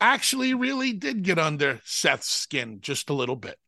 actually 0.00 0.54
really 0.54 0.92
did 0.92 1.22
get 1.22 1.38
under 1.38 1.80
Seth's 1.84 2.30
skin 2.30 2.78
just 2.80 3.10
a 3.10 3.14
little 3.14 3.36
bit. 3.36 3.58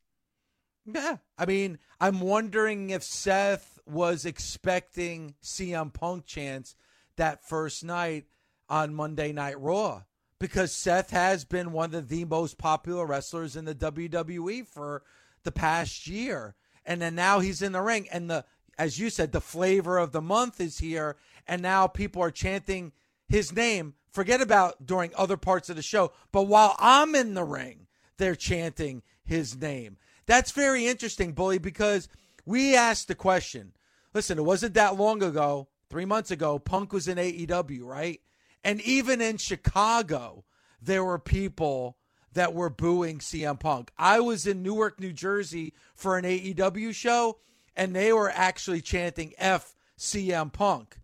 Yeah. 0.94 1.16
I 1.38 1.46
mean, 1.46 1.78
I'm 2.00 2.20
wondering 2.20 2.90
if 2.90 3.02
Seth 3.02 3.78
was 3.86 4.24
expecting 4.24 5.34
CM 5.42 5.92
Punk 5.92 6.26
chants 6.26 6.74
that 7.16 7.44
first 7.44 7.84
night 7.84 8.26
on 8.68 8.94
Monday 8.94 9.32
Night 9.32 9.60
Raw 9.60 10.02
because 10.38 10.72
Seth 10.72 11.10
has 11.10 11.44
been 11.44 11.72
one 11.72 11.94
of 11.94 12.08
the 12.08 12.24
most 12.24 12.56
popular 12.56 13.04
wrestlers 13.06 13.56
in 13.56 13.64
the 13.64 13.74
WWE 13.74 14.66
for 14.66 15.02
the 15.42 15.52
past 15.52 16.06
year. 16.06 16.54
And 16.84 17.02
then 17.02 17.14
now 17.14 17.40
he's 17.40 17.62
in 17.62 17.72
the 17.72 17.82
ring 17.82 18.08
and 18.10 18.30
the 18.30 18.44
as 18.78 18.98
you 18.98 19.10
said 19.10 19.32
the 19.32 19.40
flavor 19.42 19.98
of 19.98 20.12
the 20.12 20.22
month 20.22 20.58
is 20.58 20.78
here 20.78 21.16
and 21.46 21.60
now 21.60 21.86
people 21.86 22.22
are 22.22 22.30
chanting 22.30 22.92
his 23.28 23.52
name. 23.52 23.94
Forget 24.10 24.40
about 24.40 24.86
during 24.86 25.12
other 25.16 25.36
parts 25.36 25.68
of 25.68 25.76
the 25.76 25.82
show, 25.82 26.12
but 26.32 26.44
while 26.44 26.74
I'm 26.78 27.14
in 27.14 27.34
the 27.34 27.44
ring, 27.44 27.86
they're 28.16 28.34
chanting 28.34 29.02
his 29.22 29.56
name. 29.56 29.98
That's 30.30 30.52
very 30.52 30.86
interesting, 30.86 31.32
Bully, 31.32 31.58
because 31.58 32.08
we 32.46 32.76
asked 32.76 33.08
the 33.08 33.16
question. 33.16 33.72
Listen, 34.14 34.38
it 34.38 34.44
wasn't 34.44 34.74
that 34.74 34.96
long 34.96 35.24
ago, 35.24 35.66
three 35.88 36.04
months 36.04 36.30
ago, 36.30 36.60
Punk 36.60 36.92
was 36.92 37.08
in 37.08 37.18
AEW, 37.18 37.80
right? 37.82 38.20
And 38.62 38.80
even 38.82 39.20
in 39.20 39.38
Chicago, 39.38 40.44
there 40.80 41.02
were 41.02 41.18
people 41.18 41.96
that 42.34 42.54
were 42.54 42.70
booing 42.70 43.18
CM 43.18 43.58
Punk. 43.58 43.90
I 43.98 44.20
was 44.20 44.46
in 44.46 44.62
Newark, 44.62 45.00
New 45.00 45.12
Jersey 45.12 45.74
for 45.96 46.16
an 46.16 46.24
AEW 46.24 46.94
show, 46.94 47.38
and 47.74 47.92
they 47.92 48.12
were 48.12 48.30
actually 48.30 48.82
chanting 48.82 49.34
F 49.36 49.74
CM 49.98 50.52
Punk. 50.52 51.00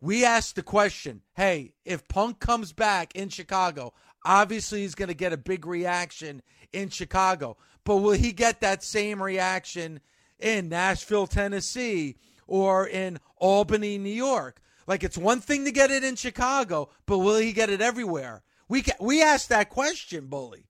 We 0.00 0.24
asked 0.24 0.54
the 0.54 0.62
question 0.62 1.22
hey, 1.34 1.72
if 1.84 2.06
Punk 2.06 2.38
comes 2.38 2.72
back 2.72 3.16
in 3.16 3.30
Chicago, 3.30 3.94
obviously 4.24 4.82
he's 4.82 4.94
going 4.94 5.08
to 5.08 5.14
get 5.14 5.32
a 5.32 5.36
big 5.36 5.66
reaction 5.66 6.40
in 6.72 6.88
Chicago, 6.88 7.56
but 7.84 7.96
will 7.96 8.12
he 8.12 8.32
get 8.32 8.60
that 8.60 8.82
same 8.82 9.22
reaction 9.22 10.00
in 10.38 10.68
Nashville, 10.68 11.26
Tennessee, 11.26 12.16
or 12.46 12.86
in 12.86 13.18
Albany, 13.36 13.98
New 13.98 14.10
York? 14.10 14.60
Like 14.86 15.04
it's 15.04 15.18
one 15.18 15.40
thing 15.40 15.64
to 15.64 15.72
get 15.72 15.90
it 15.90 16.02
in 16.02 16.16
Chicago, 16.16 16.90
but 17.06 17.18
will 17.18 17.36
he 17.36 17.52
get 17.52 17.70
it 17.70 17.80
everywhere? 17.80 18.42
We 18.68 18.82
ca- 18.82 18.96
we 19.00 19.22
asked 19.22 19.48
that 19.48 19.70
question, 19.70 20.26
bully. 20.26 20.66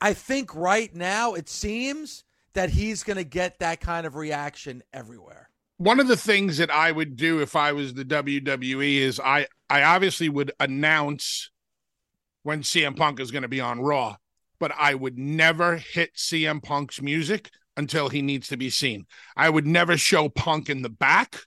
I 0.00 0.14
think 0.14 0.54
right 0.54 0.94
now 0.94 1.34
it 1.34 1.48
seems 1.48 2.24
that 2.54 2.70
he's 2.70 3.02
going 3.02 3.16
to 3.16 3.24
get 3.24 3.58
that 3.58 3.80
kind 3.80 4.06
of 4.06 4.14
reaction 4.16 4.82
everywhere. 4.92 5.50
One 5.76 6.00
of 6.00 6.08
the 6.08 6.16
things 6.16 6.58
that 6.58 6.70
I 6.70 6.92
would 6.92 7.16
do 7.16 7.40
if 7.40 7.56
I 7.56 7.72
was 7.72 7.94
the 7.94 8.04
WWE 8.04 8.96
is 8.98 9.20
I 9.20 9.46
I 9.68 9.82
obviously 9.82 10.28
would 10.28 10.52
announce 10.60 11.50
when 12.44 12.62
CM 12.62 12.96
Punk 12.96 13.18
is 13.18 13.30
going 13.30 13.42
to 13.42 13.48
be 13.48 13.60
on 13.60 13.80
Raw, 13.80 14.16
but 14.58 14.72
I 14.78 14.94
would 14.94 15.18
never 15.18 15.76
hit 15.76 16.14
CM 16.14 16.62
Punk's 16.62 17.00
music 17.02 17.50
until 17.76 18.08
he 18.08 18.22
needs 18.22 18.48
to 18.48 18.56
be 18.56 18.70
seen. 18.70 19.06
I 19.36 19.50
would 19.50 19.66
never 19.66 19.96
show 19.96 20.28
Punk 20.28 20.70
in 20.70 20.82
the 20.82 20.88
back 20.88 21.40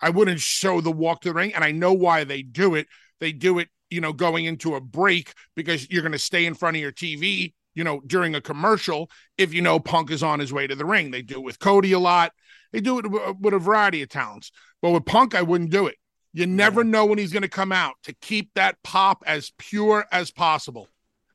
I 0.00 0.10
wouldn't 0.10 0.40
show 0.40 0.80
the 0.80 0.90
walk 0.90 1.22
to 1.22 1.28
the 1.28 1.34
ring. 1.34 1.54
And 1.54 1.64
I 1.64 1.72
know 1.72 1.92
why 1.92 2.24
they 2.24 2.42
do 2.42 2.74
it. 2.74 2.86
They 3.20 3.32
do 3.32 3.58
it, 3.58 3.68
you 3.90 4.00
know, 4.00 4.12
going 4.12 4.46
into 4.46 4.74
a 4.74 4.80
break 4.80 5.34
because 5.54 5.90
you're 5.90 6.02
going 6.02 6.12
to 6.12 6.18
stay 6.18 6.46
in 6.46 6.54
front 6.54 6.76
of 6.76 6.82
your 6.82 6.92
TV, 6.92 7.52
you 7.74 7.84
know, 7.84 8.00
during 8.06 8.34
a 8.34 8.40
commercial 8.40 9.10
if 9.36 9.52
you 9.52 9.62
know 9.62 9.78
Punk 9.78 10.10
is 10.10 10.22
on 10.22 10.40
his 10.40 10.52
way 10.52 10.66
to 10.66 10.74
the 10.74 10.86
ring. 10.86 11.10
They 11.10 11.22
do 11.22 11.36
it 11.36 11.44
with 11.44 11.58
Cody 11.58 11.92
a 11.92 11.98
lot. 11.98 12.32
They 12.72 12.80
do 12.80 12.98
it 12.98 13.06
uh, 13.06 13.34
with 13.38 13.54
a 13.54 13.58
variety 13.58 14.02
of 14.02 14.08
talents. 14.08 14.50
But 14.80 14.90
with 14.90 15.04
Punk, 15.04 15.34
I 15.34 15.42
wouldn't 15.42 15.70
do 15.70 15.86
it. 15.86 15.96
You 16.32 16.46
never 16.46 16.84
know 16.84 17.06
when 17.06 17.18
he's 17.18 17.32
going 17.32 17.42
to 17.42 17.48
come 17.48 17.72
out 17.72 17.94
to 18.04 18.14
keep 18.22 18.50
that 18.54 18.76
pop 18.84 19.24
as 19.26 19.52
pure 19.58 20.06
as 20.12 20.30
possible 20.30 20.86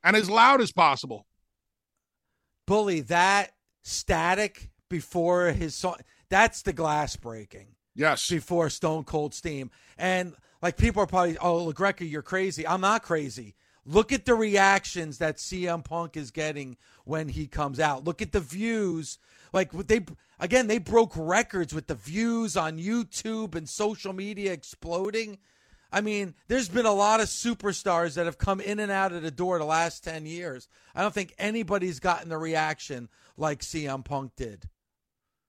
and 0.06 0.14
as 0.16 0.30
loud 0.30 0.60
as 0.60 0.70
possible. 0.70 1.26
Bully, 2.66 3.00
that 3.02 3.50
static 3.82 4.70
before 4.88 5.48
his 5.48 5.74
song, 5.74 5.96
that's 6.28 6.62
the 6.62 6.72
glass 6.72 7.16
breaking. 7.16 7.74
Yes. 7.94 8.28
Before 8.28 8.70
Stone 8.70 9.04
Cold 9.04 9.34
Steam. 9.34 9.70
And 9.98 10.34
like 10.62 10.76
people 10.76 11.02
are 11.02 11.06
probably, 11.06 11.36
oh, 11.38 11.72
LaGreca, 11.72 12.08
you're 12.08 12.22
crazy. 12.22 12.66
I'm 12.66 12.80
not 12.80 13.02
crazy. 13.02 13.56
Look 13.84 14.12
at 14.12 14.26
the 14.26 14.34
reactions 14.34 15.18
that 15.18 15.38
CM 15.38 15.84
Punk 15.84 16.16
is 16.16 16.30
getting 16.30 16.76
when 17.04 17.28
he 17.28 17.48
comes 17.48 17.80
out. 17.80 18.04
Look 18.04 18.22
at 18.22 18.32
the 18.32 18.40
views. 18.40 19.18
Like 19.52 19.72
they 19.72 20.04
again, 20.38 20.68
they 20.68 20.78
broke 20.78 21.12
records 21.16 21.74
with 21.74 21.88
the 21.88 21.94
views 21.94 22.56
on 22.56 22.78
YouTube 22.78 23.56
and 23.56 23.68
social 23.68 24.12
media 24.12 24.52
exploding. 24.52 25.38
I 25.92 26.00
mean, 26.00 26.34
there's 26.48 26.68
been 26.68 26.86
a 26.86 26.92
lot 26.92 27.20
of 27.20 27.28
superstars 27.28 28.14
that 28.14 28.26
have 28.26 28.38
come 28.38 28.60
in 28.60 28.80
and 28.80 28.90
out 28.90 29.12
of 29.12 29.22
the 29.22 29.30
door 29.30 29.58
the 29.58 29.64
last 29.64 30.04
10 30.04 30.26
years. 30.26 30.68
I 30.94 31.02
don't 31.02 31.14
think 31.14 31.34
anybody's 31.38 32.00
gotten 32.00 32.28
the 32.28 32.38
reaction 32.38 33.08
like 33.36 33.60
CM 33.60 34.04
Punk 34.04 34.32
did. 34.36 34.64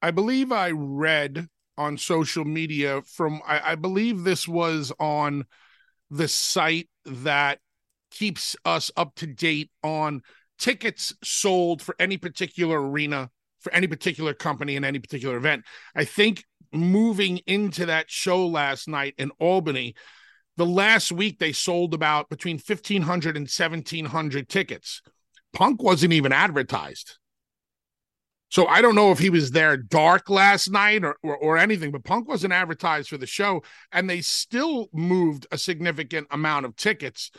I 0.02 0.12
believe 0.12 0.52
I 0.52 0.72
read 0.72 1.48
on 1.78 1.98
social 1.98 2.46
media 2.46 3.02
from 3.04 3.42
I, 3.46 3.72
I 3.72 3.76
believe 3.76 4.24
this 4.24 4.48
was 4.48 4.92
on 5.00 5.46
the 6.10 6.28
site 6.28 6.90
that 7.06 7.60
keeps 8.12 8.56
us 8.66 8.92
up 8.96 9.16
to 9.16 9.28
date 9.28 9.70
on 9.84 10.22
tickets 10.58 11.14
sold 11.24 11.82
for 11.82 11.96
any 12.00 12.18
particular 12.18 12.82
arena 12.82 13.30
for 13.60 13.74
any 13.74 13.88
particular 13.88 14.34
company 14.34 14.76
in 14.76 14.84
any 14.84 15.00
particular 15.00 15.36
event. 15.36 15.66
I 15.96 16.06
think 16.06 16.46
moving 16.72 17.40
into 17.48 17.86
that 17.88 18.10
show 18.10 18.46
last 18.46 18.88
night 18.88 19.16
in 19.18 19.32
Albany, 19.40 19.96
the 20.58 20.66
last 20.66 21.12
week 21.12 21.40
they 21.40 21.54
sold 21.54 21.94
about 21.94 22.30
between 22.30 22.56
1500 22.56 23.38
and 23.38 23.44
1700 23.44 24.50
tickets. 24.50 25.02
Punk 25.54 25.82
wasn't 25.82 26.14
even 26.14 26.34
advertised. 26.34 27.18
So 28.50 28.66
I 28.66 28.82
don't 28.82 28.96
know 28.96 29.12
if 29.12 29.20
he 29.20 29.30
was 29.30 29.52
there 29.52 29.76
dark 29.76 30.30
last 30.30 30.72
night 30.72 31.04
or, 31.04 31.18
or, 31.22 31.38
or 31.38 31.58
anything, 31.58 31.92
but 31.92 32.04
Punk 32.04 32.28
wasn't 32.28 32.54
advertised 32.54 33.10
for 33.10 33.18
the 33.18 33.26
show, 33.26 33.62
and 33.92 34.10
they 34.10 34.22
still 34.22 34.88
moved 34.94 35.48
a 35.52 35.58
significant 35.58 36.28
amount 36.32 36.66
of 36.66 36.76
tickets, 36.76 37.32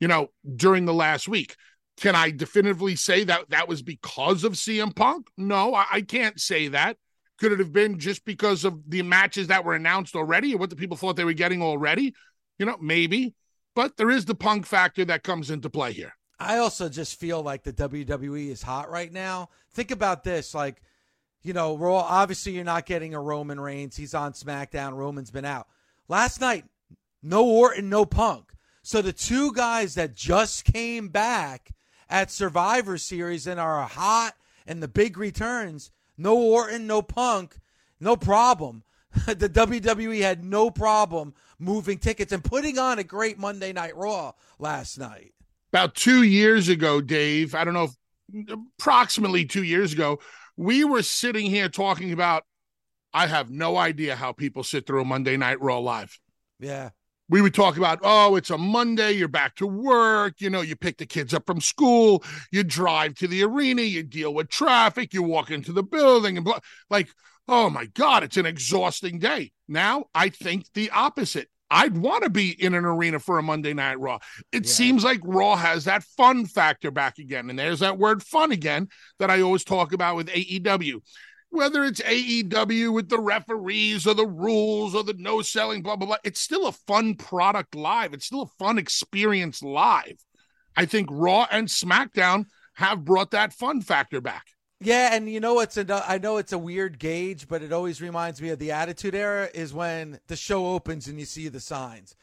you 0.00 0.08
know, 0.08 0.28
during 0.56 0.86
the 0.86 0.94
last 0.94 1.28
week. 1.28 1.56
Can 1.98 2.16
I 2.16 2.30
definitively 2.30 2.96
say 2.96 3.24
that 3.24 3.50
that 3.50 3.68
was 3.68 3.82
because 3.82 4.42
of 4.42 4.54
CM 4.54 4.94
Punk? 4.94 5.28
No, 5.36 5.74
I, 5.74 5.86
I 5.92 6.00
can't 6.00 6.40
say 6.40 6.68
that. 6.68 6.96
Could 7.38 7.52
it 7.52 7.58
have 7.58 7.72
been 7.72 7.98
just 7.98 8.24
because 8.24 8.64
of 8.64 8.78
the 8.88 9.02
matches 9.02 9.46
that 9.46 9.64
were 9.64 9.74
announced 9.74 10.16
already 10.16 10.54
or 10.54 10.58
what 10.58 10.70
the 10.70 10.76
people 10.76 10.96
thought 10.96 11.16
they 11.16 11.24
were 11.24 11.32
getting 11.32 11.62
already? 11.62 12.14
You 12.60 12.66
know, 12.66 12.76
maybe. 12.78 13.34
but 13.74 13.96
there 13.96 14.10
is 14.10 14.26
the 14.26 14.34
punk 14.34 14.66
factor 14.66 15.02
that 15.06 15.22
comes 15.22 15.50
into 15.50 15.70
play 15.70 15.94
here. 15.94 16.12
I 16.38 16.58
also 16.58 16.90
just 16.90 17.18
feel 17.18 17.42
like 17.42 17.62
the 17.62 17.72
WWE 17.72 18.50
is 18.50 18.62
hot 18.62 18.90
right 18.90 19.10
now. 19.10 19.48
Think 19.72 19.90
about 19.90 20.24
this 20.24 20.54
like, 20.54 20.82
you 21.42 21.54
know, 21.54 21.78
Raw, 21.78 22.00
obviously 22.00 22.52
you're 22.52 22.64
not 22.64 22.84
getting 22.84 23.14
a 23.14 23.20
Roman 23.20 23.58
Reigns. 23.58 23.96
He's 23.96 24.12
on 24.12 24.34
SmackDown. 24.34 24.92
Roman's 24.92 25.30
been 25.30 25.46
out. 25.46 25.68
Last 26.06 26.42
night, 26.42 26.66
no 27.22 27.46
Orton, 27.46 27.88
no 27.88 28.04
Punk. 28.04 28.52
So 28.82 29.00
the 29.00 29.14
two 29.14 29.54
guys 29.54 29.94
that 29.94 30.14
just 30.14 30.64
came 30.64 31.08
back 31.08 31.70
at 32.10 32.30
Survivor 32.30 32.98
Series 32.98 33.46
and 33.46 33.58
are 33.58 33.86
hot 33.86 34.34
and 34.66 34.82
the 34.82 34.88
big 34.88 35.16
returns, 35.16 35.92
no 36.18 36.36
Orton, 36.36 36.86
no 36.86 37.00
Punk, 37.00 37.56
no 37.98 38.16
problem. 38.16 38.82
the 39.26 39.48
WWE 39.48 40.20
had 40.20 40.44
no 40.44 40.70
problem 40.70 41.34
moving 41.58 41.98
tickets 41.98 42.32
and 42.32 42.44
putting 42.44 42.78
on 42.78 42.98
a 42.98 43.04
great 43.04 43.38
Monday 43.38 43.72
Night 43.72 43.96
Raw 43.96 44.32
last 44.58 44.98
night. 44.98 45.34
About 45.72 45.94
two 45.94 46.22
years 46.22 46.68
ago, 46.68 47.00
Dave, 47.00 47.54
I 47.54 47.64
don't 47.64 47.74
know, 47.74 47.90
if, 48.32 48.58
approximately 48.78 49.44
two 49.44 49.62
years 49.62 49.92
ago, 49.92 50.20
we 50.56 50.84
were 50.84 51.02
sitting 51.02 51.46
here 51.46 51.68
talking 51.68 52.12
about. 52.12 52.44
I 53.12 53.26
have 53.26 53.50
no 53.50 53.76
idea 53.76 54.14
how 54.14 54.30
people 54.32 54.62
sit 54.62 54.86
through 54.86 55.02
a 55.02 55.04
Monday 55.04 55.36
Night 55.36 55.60
Raw 55.60 55.78
live. 55.78 56.16
Yeah. 56.60 56.90
We 57.28 57.42
would 57.42 57.54
talk 57.54 57.76
about, 57.76 57.98
oh, 58.02 58.36
it's 58.36 58.50
a 58.50 58.58
Monday, 58.58 59.12
you're 59.12 59.26
back 59.26 59.56
to 59.56 59.66
work, 59.66 60.40
you 60.40 60.48
know, 60.48 60.60
you 60.60 60.76
pick 60.76 60.98
the 60.98 61.06
kids 61.06 61.34
up 61.34 61.44
from 61.46 61.60
school, 61.60 62.22
you 62.52 62.62
drive 62.62 63.14
to 63.16 63.26
the 63.28 63.42
arena, 63.42 63.82
you 63.82 64.04
deal 64.04 64.32
with 64.32 64.48
traffic, 64.48 65.12
you 65.12 65.22
walk 65.24 65.50
into 65.50 65.72
the 65.72 65.82
building, 65.82 66.36
and 66.36 66.44
blah. 66.44 66.58
like, 66.88 67.08
oh 67.48 67.70
my 67.70 67.86
God, 67.86 68.22
it's 68.22 68.36
an 68.36 68.46
exhausting 68.46 69.18
day. 69.18 69.52
Now 69.68 70.06
I 70.14 70.28
think 70.28 70.66
the 70.74 70.90
opposite. 70.90 71.48
I'd 71.70 71.96
want 71.96 72.24
to 72.24 72.30
be 72.30 72.50
in 72.50 72.74
an 72.74 72.84
arena 72.84 73.20
for 73.20 73.38
a 73.38 73.42
Monday 73.42 73.72
Night 73.72 74.00
Raw. 74.00 74.18
It 74.50 74.64
yeah. 74.64 74.70
seems 74.70 75.04
like 75.04 75.20
Raw 75.22 75.54
has 75.54 75.84
that 75.84 76.02
fun 76.02 76.46
factor 76.46 76.90
back 76.90 77.18
again. 77.18 77.48
And 77.48 77.58
there's 77.58 77.78
that 77.78 77.96
word 77.96 78.24
fun 78.24 78.50
again 78.50 78.88
that 79.20 79.30
I 79.30 79.40
always 79.40 79.62
talk 79.62 79.92
about 79.92 80.16
with 80.16 80.28
AEW. 80.28 81.00
Whether 81.50 81.84
it's 81.84 82.00
AEW 82.00 82.92
with 82.92 83.08
the 83.08 83.20
referees 83.20 84.06
or 84.06 84.14
the 84.14 84.26
rules 84.26 84.94
or 84.94 85.04
the 85.04 85.14
no 85.14 85.42
selling, 85.42 85.82
blah, 85.82 85.96
blah, 85.96 86.06
blah, 86.06 86.16
it's 86.24 86.40
still 86.40 86.66
a 86.66 86.72
fun 86.72 87.14
product 87.14 87.76
live. 87.76 88.14
It's 88.14 88.26
still 88.26 88.42
a 88.42 88.64
fun 88.64 88.78
experience 88.78 89.62
live. 89.62 90.18
I 90.76 90.86
think 90.86 91.08
Raw 91.10 91.46
and 91.50 91.68
SmackDown 91.68 92.46
have 92.74 93.04
brought 93.04 93.32
that 93.32 93.52
fun 93.52 93.80
factor 93.80 94.20
back. 94.20 94.46
Yeah, 94.82 95.14
and 95.14 95.28
you 95.28 95.40
know 95.40 95.60
it's 95.60 95.76
a, 95.76 96.04
I 96.08 96.16
know 96.16 96.38
it's 96.38 96.52
a 96.52 96.58
weird 96.58 96.98
gauge, 96.98 97.48
but 97.48 97.62
it 97.62 97.70
always 97.70 98.00
reminds 98.00 98.40
me 98.40 98.48
of 98.48 98.58
the 98.58 98.72
Attitude 98.72 99.14
Era 99.14 99.48
is 99.52 99.74
when 99.74 100.20
the 100.26 100.36
show 100.36 100.68
opens 100.68 101.06
and 101.06 101.18
you 101.18 101.26
see 101.26 101.48
the 101.48 101.60
signs. 101.60 102.16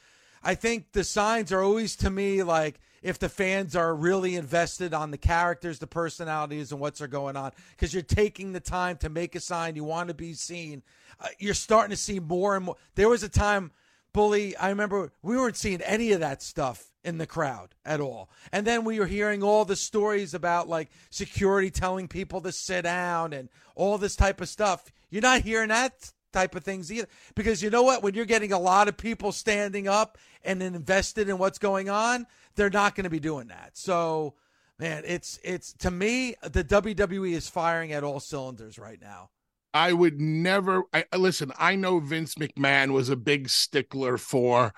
I 0.44 0.56
think 0.56 0.92
the 0.92 1.04
signs 1.04 1.52
are 1.52 1.62
always 1.62 1.96
to 1.98 2.10
me 2.10 2.42
like 2.42 2.80
if 3.04 3.20
the 3.20 3.30
fans 3.30 3.76
are 3.76 3.94
really 3.94 4.36
invested 4.36 4.92
on 4.92 5.12
the 5.12 5.18
characters, 5.20 5.78
the 5.78 5.88
personalities, 5.88 6.72
and 6.72 6.82
what's 6.82 7.00
are 7.00 7.08
going 7.08 7.36
on, 7.36 7.52
because 7.72 7.94
you're 7.94 8.02
taking 8.02 8.54
the 8.54 8.60
time 8.60 8.98
to 8.98 9.10
make 9.10 9.36
a 9.36 9.40
sign, 9.40 9.76
you 9.76 9.84
want 9.84 10.08
to 10.08 10.16
be 10.16 10.34
seen. 10.34 10.82
Uh, 11.20 11.28
you're 11.38 11.54
starting 11.54 11.92
to 11.92 11.96
see 11.96 12.20
more 12.20 12.56
and 12.56 12.66
more. 12.66 12.76
There 12.96 13.10
was 13.10 13.22
a 13.22 13.30
time, 13.30 13.72
bully. 14.14 14.56
I 14.58 14.70
remember 14.70 15.12
we 15.22 15.38
weren't 15.38 15.58
seeing 15.58 15.82
any 15.82 16.12
of 16.12 16.20
that 16.20 16.42
stuff 16.42 16.92
in 17.04 17.18
the 17.18 17.28
crowd 17.28 17.76
at 17.86 18.02
all. 18.02 18.30
And 18.52 18.68
then 18.68 18.84
we 18.84 19.00
were 19.00 19.06
hearing 19.06 19.42
all 19.42 19.64
the 19.64 19.76
stories 19.76 20.34
about 20.34 20.68
like 20.68 20.90
security 21.10 21.72
telling 21.72 22.08
people 22.08 22.42
to 22.42 22.52
sit 22.52 22.82
down 22.84 23.34
and 23.34 23.50
all 23.76 23.98
this 23.98 24.16
type 24.16 24.42
of 24.42 24.50
stuff. 24.50 24.92
You're 25.10 25.22
not 25.22 25.42
hearing 25.42 25.70
that 25.70 26.12
type 26.34 26.56
of 26.56 26.64
things 26.64 26.92
either. 26.92 27.08
Because 27.36 27.64
you 27.64 27.70
know 27.70 27.84
what? 27.84 28.04
When 28.04 28.14
you're 28.14 28.26
getting 28.26 28.52
a 28.52 28.60
lot 28.60 28.88
of 28.88 28.98
people 28.98 29.32
standing 29.32 29.88
up 29.88 30.18
and 30.44 30.62
invested 30.62 31.30
in 31.30 31.38
what's 31.38 31.60
going 31.60 31.90
on, 31.90 32.28
they're 32.56 32.70
not 32.70 32.96
going 32.96 33.06
to 33.06 33.10
be 33.10 33.20
doing 33.20 33.48
that. 33.48 33.72
So, 33.78 34.36
man, 34.80 35.04
it's 35.06 35.40
it's 35.44 35.74
to 35.74 35.92
me 35.92 36.36
the 36.42 36.64
WWE 36.64 37.34
is 37.34 37.50
firing 37.50 37.94
at 37.94 38.04
all 38.04 38.20
cylinders 38.20 38.78
right 38.78 39.02
now. 39.02 39.30
I 39.74 39.94
would 39.94 40.20
never 40.20 40.84
I, 40.94 41.06
listen, 41.16 41.52
I 41.58 41.76
know 41.76 42.00
Vince 42.00 42.36
McMahon 42.36 42.92
was 42.92 43.10
a 43.10 43.16
big 43.16 43.50
stickler 43.50 44.18
for 44.18 44.74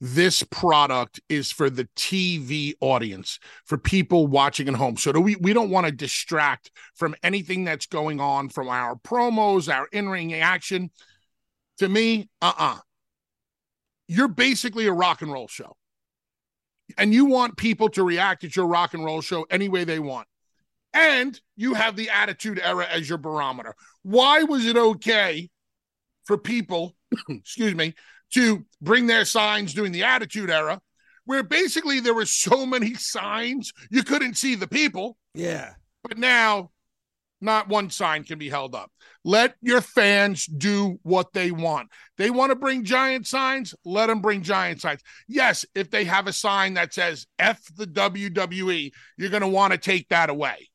this 0.00 0.42
product 0.42 1.20
is 1.28 1.50
for 1.50 1.70
the 1.70 1.88
TV 1.96 2.74
audience, 2.80 3.38
for 3.64 3.78
people 3.78 4.26
watching 4.26 4.68
at 4.68 4.74
home. 4.74 4.96
So 4.96 5.12
do 5.12 5.20
we 5.20 5.36
we 5.36 5.52
don't 5.52 5.70
want 5.70 5.86
to 5.86 5.92
distract 5.92 6.70
from 6.94 7.14
anything 7.22 7.64
that's 7.64 7.86
going 7.86 8.20
on 8.20 8.48
from 8.48 8.68
our 8.68 8.96
promos, 8.96 9.72
our 9.72 9.86
in-ring 9.92 10.34
action. 10.34 10.90
To 11.78 11.88
me, 11.88 12.28
uh-uh. 12.42 12.78
You're 14.06 14.28
basically 14.28 14.86
a 14.86 14.92
rock 14.92 15.22
and 15.22 15.32
roll 15.32 15.48
show. 15.48 15.74
And 16.98 17.14
you 17.14 17.24
want 17.24 17.56
people 17.56 17.88
to 17.90 18.04
react 18.04 18.44
at 18.44 18.54
your 18.54 18.66
rock 18.66 18.92
and 18.92 19.04
roll 19.04 19.22
show 19.22 19.46
any 19.50 19.68
way 19.68 19.84
they 19.84 19.98
want. 19.98 20.28
And 20.94 21.38
you 21.56 21.74
have 21.74 21.96
the 21.96 22.08
attitude 22.08 22.60
era 22.62 22.86
as 22.90 23.08
your 23.08 23.18
barometer. 23.18 23.74
Why 24.02 24.44
was 24.44 24.64
it 24.64 24.76
okay 24.76 25.50
for 26.24 26.38
people, 26.38 26.94
excuse 27.28 27.74
me, 27.74 27.94
to 28.34 28.64
bring 28.80 29.06
their 29.06 29.24
signs 29.24 29.74
during 29.74 29.92
the 29.92 30.04
Attitude 30.04 30.50
Era, 30.50 30.80
where 31.24 31.42
basically 31.42 32.00
there 32.00 32.14
were 32.14 32.26
so 32.26 32.66
many 32.66 32.94
signs 32.94 33.72
you 33.90 34.02
couldn't 34.02 34.36
see 34.36 34.54
the 34.54 34.68
people. 34.68 35.16
Yeah. 35.34 35.74
But 36.02 36.18
now, 36.18 36.70
not 37.40 37.68
one 37.68 37.90
sign 37.90 38.24
can 38.24 38.38
be 38.38 38.48
held 38.48 38.74
up. 38.74 38.90
Let 39.24 39.54
your 39.60 39.80
fans 39.80 40.46
do 40.46 40.98
what 41.02 41.32
they 41.32 41.50
want. 41.50 41.90
They 42.16 42.30
want 42.30 42.50
to 42.50 42.56
bring 42.56 42.84
giant 42.84 43.26
signs, 43.26 43.74
let 43.84 44.06
them 44.06 44.20
bring 44.20 44.42
giant 44.42 44.80
signs. 44.80 45.00
Yes, 45.28 45.64
if 45.74 45.90
they 45.90 46.04
have 46.04 46.26
a 46.26 46.32
sign 46.32 46.74
that 46.74 46.94
says 46.94 47.26
F 47.38 47.60
the 47.76 47.86
WWE, 47.86 48.92
you're 49.16 49.30
going 49.30 49.42
to 49.42 49.48
want 49.48 49.72
to 49.72 49.78
take 49.78 50.08
that 50.08 50.30
away 50.30 50.68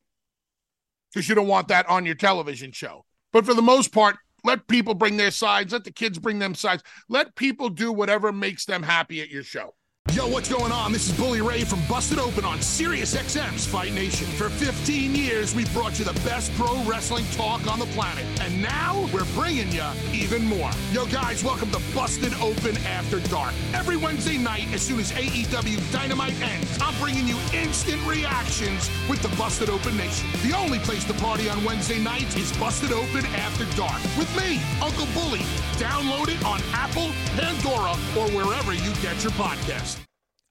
because 1.12 1.28
you 1.28 1.34
don't 1.34 1.48
want 1.48 1.68
that 1.68 1.88
on 1.88 2.06
your 2.06 2.14
television 2.14 2.72
show. 2.72 3.04
But 3.32 3.46
for 3.46 3.54
the 3.54 3.62
most 3.62 3.92
part, 3.92 4.16
let 4.44 4.66
people 4.68 4.94
bring 4.94 5.16
their 5.16 5.30
sides. 5.30 5.72
Let 5.72 5.84
the 5.84 5.92
kids 5.92 6.18
bring 6.18 6.38
them 6.38 6.54
sides. 6.54 6.82
Let 7.08 7.34
people 7.36 7.68
do 7.68 7.92
whatever 7.92 8.32
makes 8.32 8.64
them 8.64 8.82
happy 8.82 9.20
at 9.20 9.28
your 9.28 9.42
show. 9.42 9.74
Yo, 10.12 10.26
what's 10.26 10.48
going 10.48 10.72
on? 10.72 10.90
This 10.90 11.08
is 11.08 11.16
Bully 11.16 11.40
Ray 11.40 11.62
from 11.62 11.78
Busted 11.88 12.18
Open 12.18 12.44
on 12.44 12.60
Sirius 12.60 13.14
XM's 13.14 13.64
Fight 13.64 13.92
Nation. 13.92 14.26
For 14.26 14.50
15 14.50 15.14
years, 15.14 15.54
we've 15.54 15.72
brought 15.72 16.00
you 16.00 16.04
the 16.04 16.18
best 16.28 16.52
pro 16.54 16.82
wrestling 16.82 17.24
talk 17.36 17.70
on 17.70 17.78
the 17.78 17.86
planet. 17.86 18.24
And 18.40 18.60
now 18.60 19.08
we're 19.14 19.24
bringing 19.36 19.70
you 19.70 19.84
even 20.12 20.44
more. 20.44 20.72
Yo, 20.90 21.06
guys, 21.06 21.44
welcome 21.44 21.70
to 21.70 21.80
Busted 21.94 22.34
Open 22.40 22.76
After 22.78 23.20
Dark. 23.30 23.54
Every 23.72 23.96
Wednesday 23.96 24.36
night, 24.36 24.66
as 24.74 24.82
soon 24.82 24.98
as 24.98 25.12
AEW 25.12 25.92
Dynamite 25.92 26.40
ends, 26.42 26.76
I'm 26.82 26.98
bringing 27.00 27.28
you 27.28 27.36
instant 27.54 28.04
reactions 28.04 28.90
with 29.08 29.22
the 29.22 29.34
Busted 29.36 29.70
Open 29.70 29.96
Nation. 29.96 30.28
The 30.42 30.56
only 30.56 30.80
place 30.80 31.04
to 31.04 31.14
party 31.14 31.48
on 31.48 31.62
Wednesday 31.62 32.00
nights 32.00 32.34
is 32.34 32.50
Busted 32.58 32.90
Open 32.90 33.24
After 33.36 33.64
Dark 33.76 34.02
with 34.18 34.34
me, 34.36 34.60
Uncle 34.82 35.06
Bully. 35.14 35.46
Download 35.78 36.26
it 36.28 36.44
on 36.44 36.60
Apple, 36.72 37.12
Pandora, 37.36 37.92
or 38.18 38.28
wherever 38.36 38.74
you 38.74 38.92
get 39.02 39.22
your 39.22 39.32
podcast. 39.32 39.99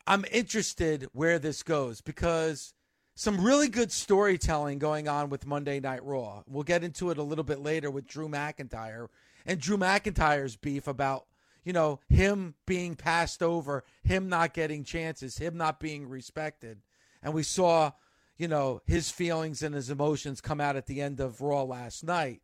I'm 0.09 0.25
interested 0.31 1.07
where 1.13 1.37
this 1.37 1.61
goes 1.61 2.01
because 2.01 2.73
some 3.13 3.45
really 3.45 3.67
good 3.67 3.91
storytelling 3.91 4.79
going 4.79 5.07
on 5.07 5.29
with 5.29 5.45
Monday 5.45 5.79
Night 5.79 6.03
Raw. 6.03 6.41
We'll 6.47 6.63
get 6.63 6.83
into 6.83 7.11
it 7.11 7.19
a 7.19 7.23
little 7.23 7.43
bit 7.43 7.59
later 7.59 7.91
with 7.91 8.07
Drew 8.07 8.27
McIntyre 8.27 9.09
and 9.45 9.61
Drew 9.61 9.77
McIntyre's 9.77 10.55
beef 10.55 10.87
about, 10.87 11.27
you 11.63 11.73
know, 11.73 11.99
him 12.09 12.55
being 12.65 12.95
passed 12.95 13.43
over, 13.43 13.83
him 14.01 14.29
not 14.29 14.55
getting 14.55 14.83
chances, 14.83 15.37
him 15.37 15.57
not 15.57 15.79
being 15.79 16.09
respected. 16.09 16.79
And 17.21 17.35
we 17.35 17.43
saw, 17.43 17.91
you 18.35 18.47
know, 18.47 18.81
his 18.87 19.11
feelings 19.11 19.61
and 19.61 19.75
his 19.75 19.91
emotions 19.91 20.41
come 20.41 20.59
out 20.59 20.75
at 20.75 20.87
the 20.87 21.03
end 21.03 21.19
of 21.19 21.39
Raw 21.39 21.61
last 21.61 22.03
night. 22.03 22.41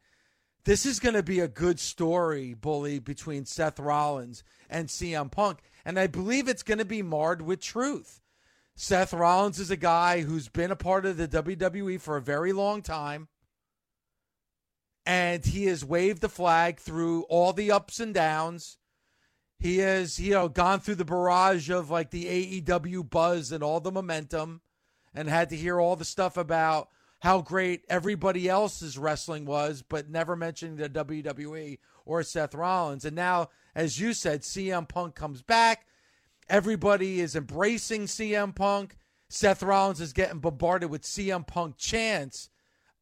This 0.65 0.85
is 0.85 0.99
going 0.99 1.15
to 1.15 1.23
be 1.23 1.39
a 1.39 1.47
good 1.47 1.79
story, 1.79 2.53
bully, 2.53 2.99
between 2.99 3.45
Seth 3.45 3.79
Rollins 3.79 4.43
and 4.69 4.87
CM 4.87 5.31
Punk 5.31 5.61
and 5.85 5.99
I 5.99 6.07
believe 6.07 6.49
it's 6.49 6.63
going 6.63 6.79
to 6.79 6.85
be 6.85 7.03
marred 7.03 7.43
with 7.43 7.61
truth. 7.61 8.21
Seth 8.75 9.13
Rollins 9.13 9.59
is 9.59 9.71
a 9.71 9.77
guy 9.77 10.21
who's 10.21 10.49
been 10.49 10.71
a 10.71 10.75
part 10.75 11.05
of 11.05 11.15
the 11.15 11.27
WWE 11.27 12.01
for 12.01 12.17
a 12.17 12.21
very 12.21 12.51
long 12.51 12.81
time. 12.81 13.29
And 15.05 15.45
he 15.45 15.65
has 15.65 15.85
waved 15.85 16.21
the 16.21 16.29
flag 16.29 16.79
through 16.79 17.23
all 17.23 17.53
the 17.53 17.71
ups 17.71 17.99
and 17.99 18.13
downs. 18.13 18.77
He 19.59 19.77
has, 19.77 20.19
you 20.19 20.33
know, 20.33 20.49
gone 20.49 20.79
through 20.79 20.95
the 20.95 21.05
barrage 21.05 21.69
of 21.69 21.89
like 21.89 22.09
the 22.09 22.61
AEW 22.61 23.09
buzz 23.09 23.51
and 23.51 23.63
all 23.63 23.79
the 23.79 23.91
momentum 23.91 24.61
and 25.13 25.29
had 25.29 25.49
to 25.51 25.55
hear 25.55 25.79
all 25.79 25.95
the 25.95 26.03
stuff 26.03 26.35
about 26.35 26.89
how 27.19 27.41
great 27.41 27.85
everybody 27.87 28.49
else's 28.49 28.97
wrestling 28.97 29.45
was, 29.45 29.83
but 29.87 30.09
never 30.09 30.35
mentioning 30.35 30.75
the 30.75 30.89
WWE 30.89 31.77
or 32.03 32.23
Seth 32.23 32.53
Rollins. 32.53 33.05
And 33.05 33.15
now 33.15 33.49
as 33.75 33.99
you 33.99 34.13
said, 34.13 34.41
CM 34.41 34.87
Punk 34.87 35.15
comes 35.15 35.41
back. 35.41 35.85
Everybody 36.49 37.19
is 37.19 37.35
embracing 37.35 38.03
CM 38.03 38.55
Punk. 38.55 38.95
Seth 39.29 39.63
Rollins 39.63 39.99
is 39.99 40.13
getting 40.13 40.39
bombarded 40.39 40.89
with 40.89 41.01
CM 41.01 41.45
Punk 41.45 41.77
chants. 41.77 42.49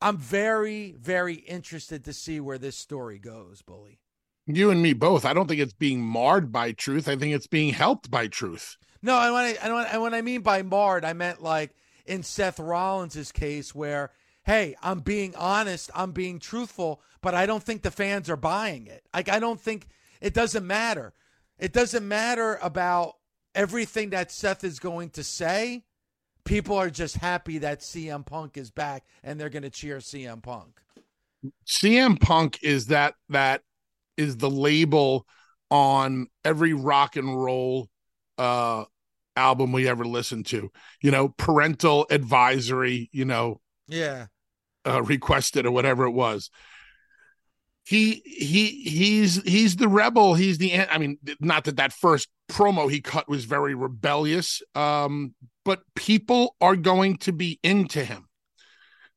I'm 0.02 0.18
very, 0.18 0.96
very 1.00 1.36
interested 1.36 2.04
to 2.06 2.14
see 2.14 2.40
where 2.40 2.58
this 2.58 2.76
story 2.76 3.20
goes, 3.20 3.62
Bully. 3.62 4.00
You 4.46 4.72
and 4.72 4.82
me 4.82 4.94
both. 4.94 5.24
I 5.26 5.34
don't 5.34 5.48
think 5.48 5.62
it's 5.62 5.74
being 5.74 6.02
marred 6.02 6.52
by 6.52 6.74
truth. 6.74 7.08
I 7.08 7.16
think 7.16 7.34
it's 7.34 7.48
being 7.48 7.74
helped 7.74 8.12
by 8.12 8.28
truth. 8.28 8.78
No, 9.02 9.18
and 9.20 9.34
when 9.34 9.44
I, 9.44 9.58
and 9.62 9.74
when, 9.74 9.86
and 9.86 10.02
when 10.02 10.14
I 10.14 10.22
mean 10.22 10.42
by 10.42 10.62
marred, 10.62 11.06
I 11.06 11.14
meant 11.14 11.42
like 11.42 11.76
in 12.06 12.24
Seth 12.24 12.60
Rollins' 12.60 13.32
case 13.32 13.74
where, 13.74 14.12
hey, 14.44 14.76
I'm 14.82 15.00
being 15.00 15.36
honest, 15.36 15.90
I'm 15.96 16.12
being 16.12 16.40
truthful, 16.40 17.02
but 17.22 17.34
I 17.34 17.46
don't 17.46 17.64
think 17.64 17.82
the 17.82 17.92
fans 17.92 18.30
are 18.30 18.38
buying 18.38 18.88
it. 18.88 19.06
Like 19.14 19.30
I 19.30 19.40
don't 19.40 19.60
think 19.60 19.88
it 20.24 20.34
doesn't 20.34 20.66
matter. 20.66 21.14
It 21.60 21.72
doesn't 21.74 22.08
matter 22.08 22.58
about 22.64 23.14
everything 23.54 24.10
that 24.10 24.32
Seth 24.32 24.64
is 24.64 24.80
going 24.80 25.12
to 25.12 25.24
say. 25.24 25.84
People 26.46 26.76
are 26.76 26.90
just 26.90 27.18
happy 27.18 27.60
that 27.60 27.82
CM 27.82 28.26
Punk 28.26 28.58
is 28.58 28.72
back 28.72 29.04
and 29.24 29.40
they're 29.40 29.50
going 29.50 29.64
to 29.64 29.70
cheer 29.70 29.98
CM 30.00 30.42
Punk. 30.42 30.80
CM 31.68 32.20
Punk 32.20 32.60
is 32.64 32.88
that 32.88 33.14
that 33.30 33.62
is 34.18 34.38
the 34.38 34.50
label 34.50 35.28
on 35.70 36.28
every 36.46 36.74
rock 36.74 37.16
and 37.16 37.42
roll 37.42 37.90
uh 38.38 38.86
album 39.36 39.72
we 39.72 39.88
ever 39.88 40.06
listened 40.06 40.46
to. 40.48 40.72
You 41.02 41.12
know, 41.12 41.30
parental 41.30 42.06
advisory, 42.10 43.10
you 43.12 43.26
know, 43.26 43.62
Yeah. 43.88 44.28
uh, 44.86 45.02
requested 45.02 45.66
or 45.66 45.72
whatever 45.72 46.06
it 46.06 46.12
was. 46.12 46.50
He 47.86 48.22
he 48.26 48.68
he's 48.90 49.42
he's 49.44 49.76
the 49.76 49.90
rebel. 49.90 50.36
He's 50.36 50.58
the 50.58 50.80
I 50.80 50.98
mean, 50.98 51.18
not 51.40 51.66
that 51.66 51.78
that 51.78 51.92
first 51.92 52.30
promo 52.50 52.90
he 52.90 53.02
cut 53.02 53.28
was 53.28 53.44
very 53.44 53.76
rebellious, 53.76 54.62
um, 54.74 55.34
but 55.66 55.82
people 55.96 56.56
are 56.62 56.78
going 56.78 57.18
to 57.18 57.34
be 57.34 57.60
into 57.62 58.06
him. 58.06 58.30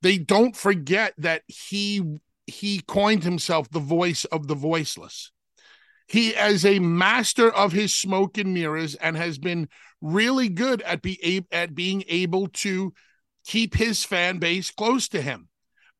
They 0.02 0.18
don't 0.18 0.57
forget 0.57 1.14
that 1.18 1.42
he 1.46 2.02
he 2.46 2.81
coined 2.81 3.24
himself 3.24 3.70
the 3.70 3.81
voice 3.81 4.24
of 4.26 4.48
the 4.48 4.55
voiceless. 4.55 5.31
He 6.09 6.31
is 6.31 6.64
a 6.64 6.79
master 6.79 7.52
of 7.52 7.72
his 7.72 7.94
smoke 7.94 8.38
and 8.38 8.55
mirrors 8.55 8.94
and 8.96 9.16
has 9.16 9.38
been 9.38 9.68
really 10.00 10.48
good 10.48 10.83
at 10.83 11.02
be 11.02 11.44
at 11.50 11.74
being 11.74 12.05
able 12.09 12.48
to 12.48 12.92
keep 13.44 13.74
his 13.74 14.05
fan 14.05 14.38
base 14.38 14.70
close 14.70 15.09
to 15.09 15.22
him. 15.22 15.48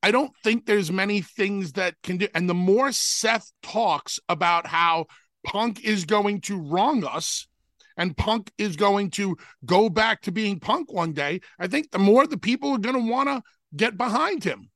I 0.03 0.11
don't 0.11 0.33
think 0.45 0.67
there's 0.67 0.93
many 0.93 1.21
things 1.21 1.73
that 1.73 1.95
can 2.03 2.19
do. 2.19 2.29
And 2.35 2.49
the 2.49 2.55
more 2.55 2.93
Seth 2.93 3.51
talks 3.63 4.21
about 4.29 4.67
how 4.67 5.07
Punk 5.45 5.85
is 5.85 6.05
going 6.05 6.43
to 6.43 6.61
wrong 6.61 7.05
us 7.05 7.47
and 7.97 8.17
Punk 8.17 8.53
is 8.59 8.77
going 8.77 9.11
to 9.13 9.37
go 9.65 9.89
back 9.89 10.23
to 10.23 10.33
being 10.33 10.61
Punk 10.61 10.93
one 10.93 11.13
day, 11.13 11.41
I 11.59 11.67
think 11.67 11.91
the 11.91 11.99
more 11.99 12.27
the 12.27 12.39
people 12.39 12.73
are 12.73 12.79
going 12.79 12.97
to 12.97 13.11
want 13.11 13.29
to 13.29 13.43
get 13.75 13.97
behind 13.97 14.45
him. 14.45 14.71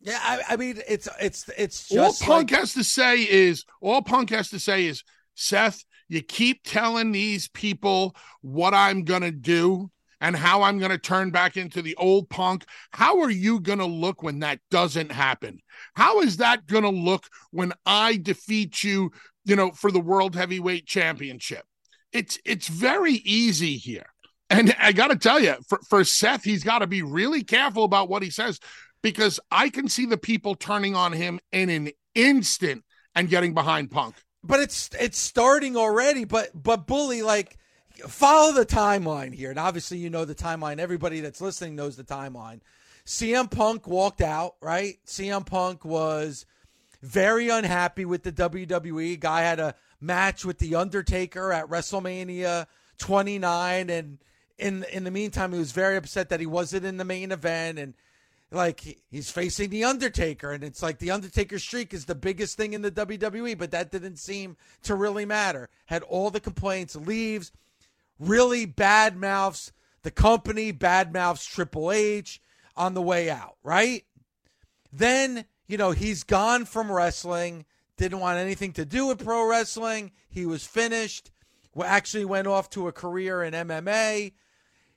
Yeah, 0.00 0.18
I, 0.20 0.42
I, 0.50 0.56
mean 0.56 0.82
it's 0.88 1.08
it's 1.20 1.48
it's 1.56 1.88
just 1.88 2.22
all 2.22 2.26
Punk 2.26 2.50
like... 2.50 2.58
has 2.58 2.74
to 2.74 2.82
say 2.82 3.20
is 3.20 3.64
all 3.80 4.02
Punk 4.02 4.30
has 4.30 4.50
to 4.50 4.58
say 4.58 4.86
is 4.86 5.04
Seth, 5.36 5.84
you 6.08 6.22
keep 6.22 6.62
telling 6.64 7.12
these 7.12 7.48
people 7.48 8.16
what 8.40 8.74
I'm 8.74 9.04
gonna 9.04 9.30
do 9.30 9.91
and 10.22 10.36
how 10.36 10.62
I'm 10.62 10.78
going 10.78 10.92
to 10.92 10.98
turn 10.98 11.32
back 11.32 11.56
into 11.56 11.82
the 11.82 11.96
old 11.96 12.30
punk. 12.30 12.64
How 12.92 13.20
are 13.22 13.30
you 13.30 13.60
going 13.60 13.80
to 13.80 13.84
look 13.84 14.22
when 14.22 14.38
that 14.38 14.60
doesn't 14.70 15.10
happen? 15.10 15.58
How 15.94 16.20
is 16.20 16.36
that 16.36 16.66
going 16.66 16.84
to 16.84 16.90
look 16.90 17.26
when 17.50 17.72
I 17.84 18.16
defeat 18.16 18.84
you, 18.84 19.10
you 19.44 19.56
know, 19.56 19.72
for 19.72 19.90
the 19.90 20.00
world 20.00 20.36
heavyweight 20.36 20.86
championship? 20.86 21.64
It's 22.12 22.38
it's 22.44 22.68
very 22.68 23.14
easy 23.14 23.76
here. 23.76 24.06
And 24.48 24.74
I 24.78 24.92
got 24.92 25.08
to 25.08 25.16
tell 25.16 25.40
you, 25.40 25.56
for, 25.68 25.80
for 25.88 26.04
Seth, 26.04 26.44
he's 26.44 26.62
got 26.62 26.80
to 26.80 26.86
be 26.86 27.02
really 27.02 27.42
careful 27.42 27.84
about 27.84 28.08
what 28.08 28.22
he 28.22 28.30
says 28.30 28.60
because 29.02 29.40
I 29.50 29.70
can 29.70 29.88
see 29.88 30.06
the 30.06 30.18
people 30.18 30.54
turning 30.54 30.94
on 30.94 31.12
him 31.12 31.40
in 31.50 31.68
an 31.68 31.90
instant 32.14 32.84
and 33.14 33.28
getting 33.28 33.54
behind 33.54 33.90
Punk. 33.90 34.14
But 34.44 34.60
it's 34.60 34.88
it's 35.00 35.18
starting 35.18 35.76
already. 35.76 36.24
But 36.24 36.50
but 36.54 36.86
bully 36.86 37.22
like 37.22 37.56
follow 37.98 38.52
the 38.52 38.66
timeline 38.66 39.34
here. 39.34 39.50
And 39.50 39.58
obviously, 39.58 39.98
you 39.98 40.10
know 40.10 40.24
the 40.24 40.34
timeline. 40.34 40.78
Everybody 40.78 41.20
that's 41.20 41.40
listening 41.40 41.76
knows 41.76 41.96
the 41.96 42.04
timeline. 42.04 42.60
CM 43.04 43.50
Punk 43.50 43.86
walked 43.86 44.20
out, 44.20 44.56
right? 44.60 44.98
CM 45.06 45.44
Punk 45.44 45.84
was 45.84 46.46
very 47.02 47.48
unhappy 47.48 48.04
with 48.04 48.22
the 48.22 48.32
WWE. 48.32 49.18
Guy 49.18 49.42
had 49.42 49.58
a 49.58 49.74
match 50.00 50.44
with 50.44 50.58
The 50.58 50.76
Undertaker 50.76 51.52
at 51.52 51.68
WrestleMania 51.68 52.66
29. 52.98 53.90
And 53.90 54.18
in, 54.58 54.84
in 54.92 55.04
the 55.04 55.10
meantime, 55.10 55.52
he 55.52 55.58
was 55.58 55.72
very 55.72 55.96
upset 55.96 56.28
that 56.28 56.40
he 56.40 56.46
wasn't 56.46 56.84
in 56.84 56.96
the 56.96 57.04
main 57.04 57.32
event. 57.32 57.78
And 57.78 57.94
like 58.52 58.98
he's 59.10 59.30
facing 59.30 59.70
the 59.70 59.84
Undertaker, 59.84 60.52
and 60.52 60.62
it's 60.62 60.82
like 60.82 60.98
the 60.98 61.10
Undertaker 61.10 61.58
streak 61.58 61.94
is 61.94 62.04
the 62.04 62.14
biggest 62.14 62.56
thing 62.56 62.74
in 62.74 62.82
the 62.82 62.90
WWE, 62.90 63.56
but 63.56 63.70
that 63.70 63.90
didn't 63.90 64.18
seem 64.18 64.56
to 64.82 64.94
really 64.94 65.24
matter. 65.24 65.68
Had 65.86 66.02
all 66.02 66.30
the 66.30 66.40
complaints, 66.40 66.94
leaves, 66.94 67.50
really 68.28 68.66
bad 68.66 69.16
mouths 69.16 69.72
the 70.02 70.10
company, 70.10 70.72
bad 70.72 71.12
mouths 71.12 71.44
Triple 71.44 71.92
H 71.92 72.40
on 72.76 72.94
the 72.94 73.02
way 73.02 73.30
out, 73.30 73.56
right? 73.62 74.04
Then, 74.92 75.44
you 75.66 75.76
know, 75.76 75.92
he's 75.92 76.24
gone 76.24 76.64
from 76.64 76.90
wrestling, 76.90 77.64
didn't 77.96 78.20
want 78.20 78.38
anything 78.38 78.72
to 78.72 78.84
do 78.84 79.06
with 79.06 79.24
pro 79.24 79.48
wrestling. 79.48 80.12
He 80.28 80.44
was 80.44 80.66
finished. 80.66 81.30
Actually 81.82 82.24
went 82.24 82.46
off 82.46 82.68
to 82.70 82.88
a 82.88 82.92
career 82.92 83.42
in 83.42 83.54
MMA. 83.54 84.32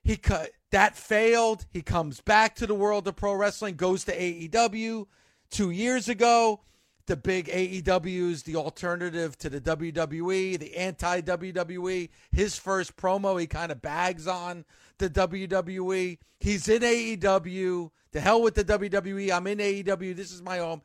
He 0.03 0.17
cut 0.17 0.51
that 0.71 0.97
failed. 0.97 1.65
He 1.69 1.81
comes 1.81 2.21
back 2.21 2.55
to 2.55 2.67
the 2.67 2.75
world 2.75 3.07
of 3.07 3.15
pro 3.15 3.33
wrestling, 3.33 3.75
goes 3.75 4.03
to 4.05 4.17
AEW 4.17 5.07
2 5.51 5.69
years 5.69 6.09
ago 6.09 6.61
the 7.07 7.15
big 7.15 7.47
AEWs, 7.47 8.43
the 8.43 8.55
alternative 8.55 9.37
to 9.37 9.49
the 9.49 9.61
WWE, 9.61 10.57
the 10.57 10.75
anti 10.75 11.21
WWE. 11.21 12.09
His 12.31 12.57
first 12.57 12.95
promo, 12.97 13.39
he 13.39 13.47
kind 13.47 13.71
of 13.71 13.81
bags 13.81 14.27
on 14.27 14.65
the 14.97 15.09
WWE. 15.09 16.17
He's 16.39 16.67
in 16.67 16.81
AEW. 16.81 17.91
The 18.11 18.19
hell 18.21 18.41
with 18.41 18.55
the 18.55 18.63
WWE. 18.63 19.31
I'm 19.31 19.47
in 19.47 19.59
AEW. 19.59 20.15
This 20.15 20.31
is 20.31 20.41
my 20.41 20.57
home. 20.57 20.81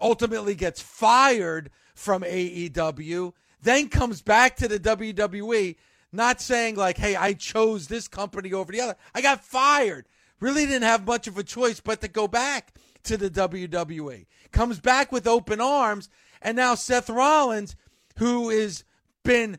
Ultimately 0.00 0.54
gets 0.54 0.80
fired 0.80 1.70
from 1.98 2.22
AEW, 2.22 3.32
then 3.60 3.88
comes 3.88 4.22
back 4.22 4.54
to 4.56 4.68
the 4.68 4.78
WWE, 4.78 5.74
not 6.12 6.40
saying 6.40 6.76
like, 6.76 6.96
hey, 6.96 7.16
I 7.16 7.32
chose 7.32 7.88
this 7.88 8.06
company 8.06 8.52
over 8.52 8.70
the 8.70 8.80
other. 8.80 8.96
I 9.14 9.20
got 9.20 9.44
fired. 9.44 10.06
Really 10.40 10.64
didn't 10.64 10.84
have 10.84 11.04
much 11.04 11.26
of 11.26 11.36
a 11.36 11.42
choice 11.42 11.80
but 11.80 12.00
to 12.02 12.08
go 12.08 12.28
back 12.28 12.72
to 13.08 13.16
the 13.16 13.30
WWE. 13.30 14.26
Comes 14.52 14.80
back 14.80 15.10
with 15.10 15.26
open 15.26 15.60
arms, 15.60 16.10
and 16.42 16.56
now 16.56 16.74
Seth 16.74 17.08
Rollins, 17.08 17.74
who 18.18 18.50
has 18.50 18.84
been 19.24 19.58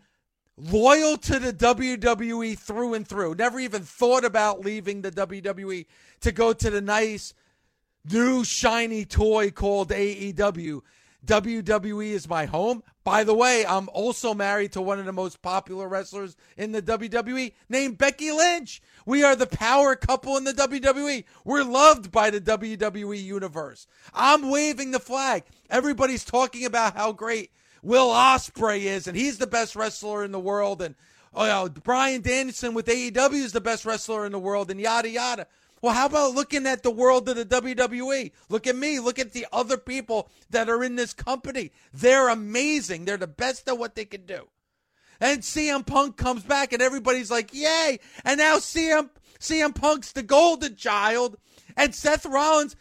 loyal 0.56 1.18
to 1.18 1.40
the 1.40 1.52
WWE 1.52 2.58
through 2.58 2.94
and 2.94 3.08
through, 3.08 3.34
never 3.36 3.60
even 3.60 3.82
thought 3.82 4.24
about 4.24 4.62
leaving 4.62 5.02
the 5.02 5.12
WWE 5.12 5.88
to 6.22 6.32
go 6.32 6.54
to 6.54 6.70
the 6.70 6.82
nice 6.82 7.34
new 8.12 8.44
shiny 8.44 9.04
toy 9.04 9.50
called 9.50 9.90
AEW. 9.90 10.82
WWE 11.26 12.12
is 12.12 12.30
my 12.30 12.46
home. 12.46 12.84
By 13.04 13.24
the 13.24 13.34
way, 13.34 13.66
I'm 13.66 13.90
also 13.90 14.34
married 14.34 14.72
to 14.74 14.82
one 14.82 15.00
of 15.00 15.06
the 15.06 15.12
most 15.12 15.42
popular 15.42 15.88
wrestlers 15.88 16.38
in 16.58 16.72
the 16.72 16.82
WWE 16.82 17.54
named 17.68 17.98
Becky 17.98 18.32
Lynch. 18.32 18.82
We 19.06 19.24
are 19.24 19.36
the 19.36 19.48
power 19.48 19.96
couple 19.96 20.38
in 20.38 20.44
the 20.44 20.54
WWE. 20.54 21.26
We're 21.44 21.64
loved 21.64 22.12
by 22.12 22.30
the 22.30 22.40
WWE 22.40 23.22
universe. 23.22 23.88
I'm 24.14 24.50
waving 24.50 24.92
the 24.92 25.00
flag. 25.00 25.44
Everybody's 25.70 26.24
talking 26.24 26.66
about 26.66 26.96
how 26.96 27.12
great 27.12 27.52
Will 27.82 28.10
Ospreay 28.10 28.82
is, 28.82 29.08
and 29.08 29.18
he's 29.18 29.38
the 29.38 29.48
best 29.48 29.76
wrestler 29.76 30.24
in 30.24 30.32
the 30.32 30.40
world. 30.40 30.82
And 30.82 30.96
oh, 31.34 31.44
you 31.44 31.50
know, 31.50 31.70
Bryan 31.70 32.22
Danielson 32.22 32.74
with 32.74 32.88
AEW 32.88 33.34
is 33.34 33.54
the 33.54 33.62
best 33.62 33.86
wrestler 33.86 34.26
in 34.26 34.32
the 34.32 34.40
world, 34.40 34.70
and 34.72 34.80
yada 34.80 35.10
yada. 35.10 35.48
Well, 35.82 35.94
how 35.94 36.08
about 36.08 36.34
looking 36.34 36.68
at 36.68 36.84
the 36.84 36.92
world 36.92 37.30
of 37.30 37.36
the 37.36 37.46
WWE? 37.46 38.32
Look 38.50 38.68
at 38.68 38.76
me. 38.76 39.00
Look 39.00 39.20
at 39.20 39.32
the 39.32 39.48
other 39.52 39.78
people 39.78 40.30
that 40.50 40.70
are 40.70 40.84
in 40.84 40.96
this 40.96 41.14
company. 41.14 41.72
They're 41.94 42.30
amazing. 42.30 43.06
They're 43.06 43.18
the 43.18 43.28
best 43.28 43.68
at 43.68 43.78
what 43.78 43.96
they 43.96 44.06
can 44.06 44.26
do. 44.26 44.48
And 45.22 45.42
CM 45.42 45.86
Punk 45.86 46.18
comes 46.18 46.44
back 46.44 46.74
and 46.74 46.82
everybody's 46.82 47.32
like, 47.32 47.54
yay. 47.54 48.00
And 48.24 48.38
now 48.40 48.58
CM, 48.58 49.10
CM 49.40 49.76
Punk's 49.76 50.12
the 50.12 50.24
golden 50.24 50.76
child. 50.76 51.38
And 51.76 51.94
Seth 51.94 52.26
Rollins 52.26 52.76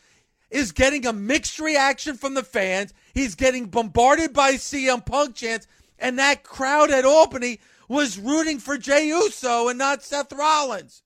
is 0.50 0.72
getting 0.72 1.06
a 1.06 1.12
mixed 1.12 1.58
reaction 1.58 2.16
from 2.16 2.34
the 2.34 2.42
fans. 2.42 2.94
He's 3.12 3.34
getting 3.34 3.66
bombarded 3.66 4.32
by 4.32 4.52
CM 4.54 5.04
Punk 5.04 5.34
chants. 5.34 5.66
And 5.98 6.18
that 6.18 6.44
crowd 6.44 6.90
at 6.90 7.04
Albany 7.04 7.60
was 7.88 8.18
rooting 8.18 8.58
for 8.58 8.78
Jey 8.78 9.08
Uso 9.08 9.68
and 9.68 9.78
not 9.78 10.02
Seth 10.02 10.32
Rollins. 10.32 11.02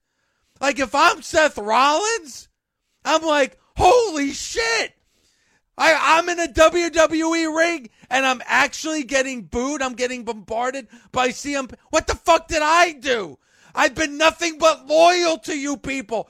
Like 0.63 0.79
if 0.79 0.95
I'm 0.95 1.21
Seth 1.21 1.57
Rollins, 1.57 2.47
I'm 3.03 3.21
like, 3.21 3.59
holy 3.75 4.31
shit. 4.31 4.93
I, 5.77 6.17
I'm 6.17 6.29
in 6.29 6.39
a 6.39 6.47
WWE 6.47 7.53
ring 7.57 7.89
and 8.09 8.25
I'm 8.25 8.41
actually 8.45 9.03
getting 9.03 9.41
booed. 9.41 9.81
I'm 9.81 9.91
getting 9.93 10.23
bombarded 10.23 10.87
by 11.11 11.29
CM. 11.29 11.73
What 11.89 12.07
the 12.07 12.15
fuck 12.15 12.47
did 12.47 12.61
I 12.63 12.93
do? 12.93 13.37
I've 13.75 13.93
been 13.93 14.17
nothing 14.17 14.57
but 14.57 14.87
loyal 14.87 15.37
to 15.39 15.59
you 15.59 15.75
people. 15.75 16.29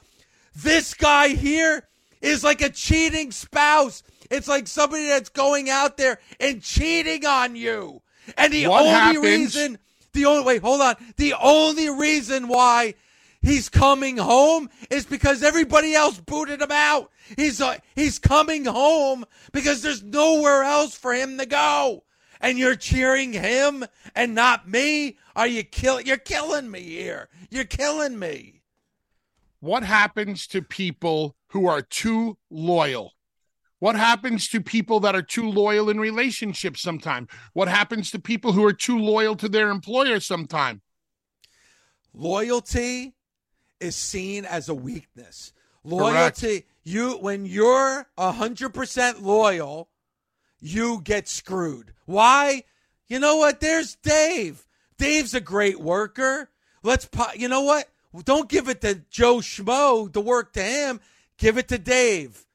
This 0.55 0.95
guy 0.95 1.27
here 1.27 1.87
is 2.19 2.43
like 2.43 2.61
a 2.61 2.69
cheating 2.71 3.31
spouse. 3.31 4.01
It's 4.31 4.47
like 4.47 4.67
somebody 4.67 5.05
that's 5.09 5.29
going 5.29 5.69
out 5.69 5.97
there 5.97 6.19
and 6.39 6.63
cheating 6.63 7.23
on 7.27 7.55
you. 7.55 8.01
And 8.35 8.51
the 8.51 8.65
What 8.65 8.81
only 8.81 8.93
happens- 8.93 9.23
reason, 9.23 9.77
the 10.13 10.25
only, 10.25 10.43
wait, 10.43 10.63
hold 10.63 10.81
on. 10.81 10.95
The 11.17 11.35
only 11.39 11.91
reason 11.91 12.47
why 12.47 12.95
he's 13.43 13.69
coming 13.69 14.17
home 14.17 14.69
is 14.89 15.05
because 15.05 15.43
everybody 15.43 15.93
else 15.93 16.19
booted 16.19 16.61
him 16.61 16.71
out. 16.71 17.11
He's, 17.37 17.61
uh, 17.61 17.77
he's 17.95 18.17
coming 18.17 18.65
home 18.65 19.25
because 19.51 19.83
there's 19.83 20.01
nowhere 20.01 20.63
else 20.63 20.95
for 20.95 21.13
him 21.13 21.37
to 21.37 21.45
go. 21.45 22.03
And 22.41 22.57
you're 22.57 22.75
cheering 22.75 23.31
him 23.33 23.85
and 24.15 24.33
not 24.33 24.67
me? 24.67 25.17
Are 25.35 25.47
you 25.47 25.63
kill? 25.63 26.01
You're 26.01 26.17
killing 26.17 26.71
me 26.71 26.81
here. 26.81 27.29
You're 27.49 27.63
killing 27.63 28.17
me. 28.17 28.61
What 29.59 29.83
happens 29.83 30.47
to 30.47 30.61
people 30.61 31.37
who 31.49 31.67
are 31.67 31.81
too 31.81 32.37
loyal? 32.49 33.13
What 33.79 33.95
happens 33.95 34.47
to 34.49 34.61
people 34.61 35.01
that 35.01 35.15
are 35.15 35.21
too 35.21 35.49
loyal 35.49 35.89
in 35.89 35.99
relationships 35.99 36.81
sometime? 36.81 37.27
What 37.53 37.67
happens 37.67 38.11
to 38.11 38.19
people 38.19 38.53
who 38.53 38.65
are 38.65 38.73
too 38.73 38.97
loyal 38.97 39.35
to 39.37 39.49
their 39.49 39.69
employer 39.69 40.19
sometime? 40.19 40.81
Loyalty 42.13 43.13
is 43.83 43.95
seen 43.95 44.45
as 44.45 44.69
a 44.69 44.73
weakness. 44.73 45.53
Loyalty, 45.83 46.65
you 46.83 47.17
when 47.17 47.45
you're 47.45 48.07
hundred 48.17 48.69
percent 48.69 49.21
loyal, 49.21 49.89
you 50.59 51.01
get 51.03 51.27
screwed. 51.27 51.93
Why? 52.05 52.63
You 53.07 53.19
know 53.19 53.37
what? 53.37 53.59
There's 53.59 53.95
Dave. 53.95 54.65
Dave's 54.97 55.33
a 55.33 55.41
great 55.41 55.79
worker. 55.79 56.49
Let's, 56.81 57.05
po- 57.05 57.33
you 57.35 57.47
know 57.47 57.61
what? 57.61 57.89
Don't 58.23 58.49
give 58.49 58.69
it 58.69 58.81
to 58.81 59.01
Joe 59.09 59.37
Schmo 59.37 60.11
to 60.13 60.21
work 60.21 60.53
to 60.53 60.63
him. 60.63 60.99
Give 61.37 61.57
it 61.57 61.67
to 61.69 61.77
Dave. 61.77 62.45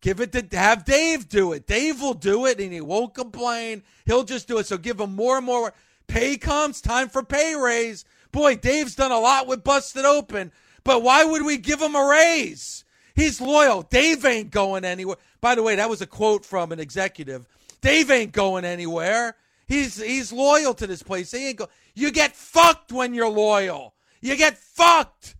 Give 0.00 0.20
it 0.20 0.32
to 0.32 0.56
have 0.56 0.84
Dave 0.84 1.28
do 1.28 1.52
it. 1.52 1.66
Dave 1.66 2.00
will 2.00 2.14
do 2.14 2.46
it 2.46 2.60
and 2.60 2.72
he 2.72 2.80
won't 2.80 3.14
complain. 3.14 3.82
He'll 4.06 4.24
just 4.24 4.46
do 4.46 4.58
it. 4.58 4.66
So 4.66 4.78
give 4.78 5.00
him 5.00 5.14
more 5.14 5.38
and 5.38 5.46
more. 5.46 5.74
Pay 6.06 6.36
comes, 6.36 6.80
time 6.80 7.08
for 7.08 7.22
pay 7.22 7.54
raise. 7.54 8.04
Boy, 8.30 8.56
Dave's 8.56 8.94
done 8.94 9.12
a 9.12 9.18
lot 9.18 9.46
with 9.46 9.64
Busted 9.64 10.04
Open, 10.04 10.52
but 10.88 11.02
why 11.02 11.22
would 11.22 11.44
we 11.44 11.58
give 11.58 11.82
him 11.82 11.94
a 11.94 12.02
raise? 12.02 12.82
He's 13.14 13.42
loyal. 13.42 13.82
Dave 13.82 14.24
ain't 14.24 14.50
going 14.50 14.86
anywhere. 14.86 15.18
By 15.42 15.54
the 15.54 15.62
way, 15.62 15.76
that 15.76 15.90
was 15.90 16.00
a 16.00 16.06
quote 16.06 16.46
from 16.46 16.72
an 16.72 16.80
executive. 16.80 17.46
Dave 17.82 18.10
ain't 18.10 18.32
going 18.32 18.64
anywhere. 18.64 19.36
He's 19.66 20.00
he's 20.00 20.32
loyal 20.32 20.72
to 20.72 20.86
this 20.86 21.02
place. 21.02 21.30
He 21.30 21.48
ain't 21.48 21.58
go. 21.58 21.68
You 21.94 22.10
get 22.10 22.34
fucked 22.34 22.90
when 22.90 23.12
you're 23.12 23.28
loyal. 23.28 23.96
You 24.22 24.34
get 24.34 24.56
fucked. 24.56 25.36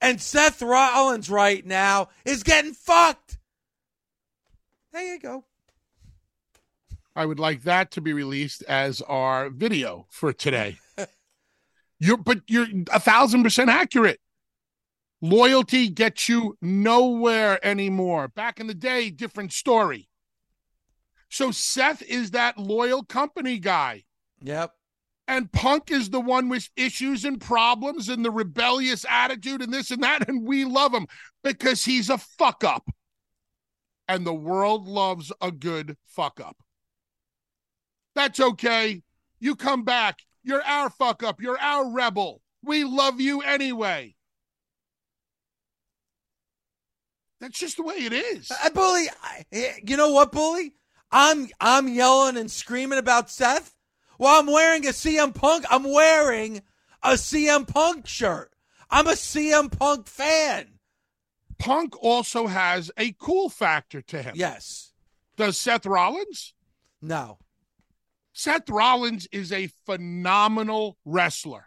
And 0.00 0.22
Seth 0.22 0.62
Rollins 0.62 1.28
right 1.28 1.66
now 1.66 2.08
is 2.24 2.42
getting 2.42 2.72
fucked. 2.72 3.36
There 4.94 5.04
you 5.04 5.18
go. 5.18 5.44
I 7.14 7.26
would 7.26 7.38
like 7.38 7.64
that 7.64 7.90
to 7.90 8.00
be 8.00 8.14
released 8.14 8.62
as 8.62 9.02
our 9.02 9.50
video 9.50 10.06
for 10.08 10.32
today. 10.32 10.78
you're 11.98 12.16
but 12.16 12.40
you're 12.46 12.68
a 12.90 12.98
thousand 12.98 13.42
percent 13.42 13.68
accurate. 13.68 14.20
Loyalty 15.20 15.88
gets 15.88 16.28
you 16.28 16.56
nowhere 16.62 17.64
anymore. 17.66 18.28
Back 18.28 18.60
in 18.60 18.66
the 18.66 18.74
day, 18.74 19.10
different 19.10 19.52
story. 19.52 20.08
So 21.28 21.50
Seth 21.50 22.02
is 22.02 22.30
that 22.30 22.58
loyal 22.58 23.04
company 23.04 23.58
guy. 23.58 24.04
Yep. 24.42 24.72
And 25.26 25.52
Punk 25.52 25.90
is 25.90 26.08
the 26.08 26.20
one 26.20 26.48
with 26.48 26.70
issues 26.76 27.24
and 27.24 27.38
problems 27.38 28.08
and 28.08 28.24
the 28.24 28.30
rebellious 28.30 29.04
attitude 29.08 29.60
and 29.60 29.72
this 29.72 29.90
and 29.90 30.02
that. 30.02 30.26
And 30.28 30.46
we 30.46 30.64
love 30.64 30.94
him 30.94 31.06
because 31.44 31.84
he's 31.84 32.08
a 32.08 32.16
fuck 32.16 32.64
up. 32.64 32.88
And 34.06 34.26
the 34.26 34.32
world 34.32 34.88
loves 34.88 35.30
a 35.42 35.52
good 35.52 35.96
fuck 36.06 36.40
up. 36.40 36.56
That's 38.14 38.40
okay. 38.40 39.02
You 39.38 39.54
come 39.54 39.84
back. 39.84 40.20
You're 40.42 40.62
our 40.62 40.88
fuck 40.88 41.22
up. 41.22 41.42
You're 41.42 41.60
our 41.60 41.90
rebel. 41.92 42.40
We 42.62 42.84
love 42.84 43.20
you 43.20 43.42
anyway. 43.42 44.14
That's 47.40 47.58
just 47.58 47.76
the 47.76 47.82
way 47.82 47.96
it 47.96 48.12
is. 48.12 48.50
I 48.50 48.68
bully. 48.70 49.06
I, 49.22 49.74
you 49.84 49.96
know 49.96 50.10
what, 50.12 50.32
bully? 50.32 50.74
I'm 51.10 51.48
I'm 51.60 51.88
yelling 51.88 52.36
and 52.36 52.50
screaming 52.50 52.98
about 52.98 53.30
Seth 53.30 53.74
while 54.16 54.40
I'm 54.40 54.46
wearing 54.46 54.86
a 54.86 54.90
CM 54.90 55.34
Punk. 55.34 55.64
I'm 55.70 55.84
wearing 55.84 56.62
a 57.02 57.12
CM 57.12 57.66
Punk 57.66 58.06
shirt. 58.06 58.52
I'm 58.90 59.06
a 59.06 59.12
CM 59.12 59.76
Punk 59.76 60.06
fan. 60.06 60.78
Punk 61.58 61.94
also 62.02 62.46
has 62.46 62.90
a 62.96 63.12
cool 63.12 63.48
factor 63.48 64.00
to 64.02 64.22
him. 64.22 64.34
Yes. 64.36 64.92
Does 65.36 65.56
Seth 65.56 65.86
Rollins? 65.86 66.54
No. 67.00 67.38
Seth 68.32 68.68
Rollins 68.68 69.26
is 69.32 69.52
a 69.52 69.68
phenomenal 69.86 70.96
wrestler 71.04 71.66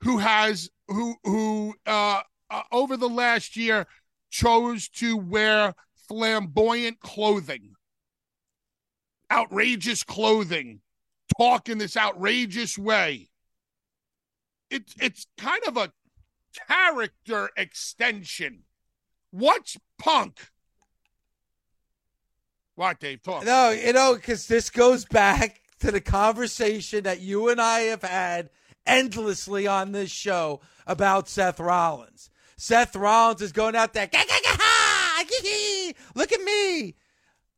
who 0.00 0.18
has 0.18 0.70
who 0.88 1.16
who 1.24 1.74
uh, 1.86 2.22
uh, 2.50 2.62
over 2.72 2.96
the 2.96 3.08
last 3.08 3.56
year 3.56 3.86
chose 4.30 4.88
to 4.88 5.16
wear 5.16 5.74
flamboyant 6.08 7.00
clothing, 7.00 7.74
outrageous 9.30 10.04
clothing, 10.04 10.80
talk 11.36 11.68
in 11.68 11.78
this 11.78 11.96
outrageous 11.96 12.78
way. 12.78 13.28
It's 14.70 14.94
it's 15.00 15.26
kind 15.36 15.62
of 15.66 15.76
a 15.76 15.92
character 16.68 17.50
extension. 17.56 18.64
What's 19.30 19.76
Punk? 19.98 20.50
What, 22.74 23.00
Dave? 23.00 23.22
Talk. 23.22 23.44
No, 23.44 23.70
you 23.70 23.92
know, 23.92 24.14
because 24.14 24.46
this 24.46 24.70
goes 24.70 25.04
back 25.04 25.62
to 25.80 25.90
the 25.90 26.00
conversation 26.00 27.04
that 27.04 27.20
you 27.20 27.48
and 27.48 27.60
I 27.60 27.80
have 27.80 28.02
had 28.02 28.50
endlessly 28.86 29.66
on 29.66 29.92
this 29.92 30.10
show 30.10 30.60
about 30.86 31.28
Seth 31.28 31.60
Rollins. 31.60 32.30
Seth 32.58 32.96
Rollins 32.96 33.40
is 33.40 33.52
going 33.52 33.76
out 33.76 33.92
there, 33.92 34.08
"Gah, 34.08 34.24
gah, 34.28 34.40
gah, 34.42 34.56
ha, 34.58 35.24
gee, 35.28 35.42
gee, 35.42 35.94
look 36.16 36.32
at 36.32 36.42
me. 36.42 36.96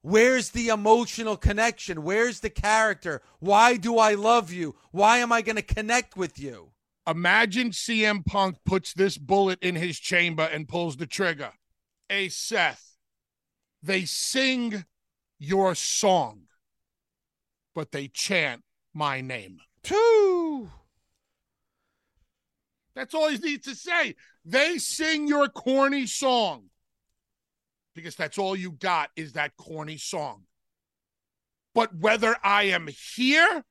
Where's 0.03 0.51
the 0.51 0.69
emotional 0.69 1.39
connection? 1.39 2.03
Where's 2.03 2.41
the 2.41 2.51
character? 2.51 3.23
Why 3.39 3.77
do 3.79 3.99
I 3.99 4.15
love 4.15 4.53
you? 4.53 4.77
Why 4.93 5.19
am 5.19 5.33
I 5.33 5.41
going 5.41 5.57
to 5.57 5.63
connect 5.63 6.17
with 6.17 6.39
you? 6.39 6.73
Imagine 7.07 7.71
CM 7.71 8.25
Punk 8.25 8.59
puts 8.67 8.93
this 8.93 9.17
bullet 9.17 9.59
in 9.63 9.75
his 9.75 9.99
chamber 9.99 10.45
and 10.45 10.69
pulls 10.69 10.99
the 10.99 11.07
trigger. 11.07 11.53
Hey, 12.09 12.29
Seth, 12.29 12.99
they 13.83 14.05
sing 14.05 14.85
your 15.39 15.75
song, 15.75 16.43
but 17.75 17.93
they 17.93 18.09
chant 18.09 18.65
my 18.93 19.23
name. 19.23 19.61
Two. 19.83 20.71
That's 22.95 23.15
all 23.15 23.29
he 23.29 23.39
needs 23.39 23.67
to 23.67 23.75
say. 23.75 24.17
They 24.45 24.79
sing 24.79 25.29
your 25.29 25.49
corny 25.49 26.07
song 26.07 26.71
because 27.95 28.17
that's 28.17 28.39
all 28.39 28.57
you 28.57 28.73
got 28.73 29.11
is 29.17 29.35
that 29.35 29.57
corny 29.57 29.97
song. 29.97 30.45
But 31.75 31.95
whether 31.95 32.37
I 32.43 32.65
am 32.65 32.89
here 33.17 33.65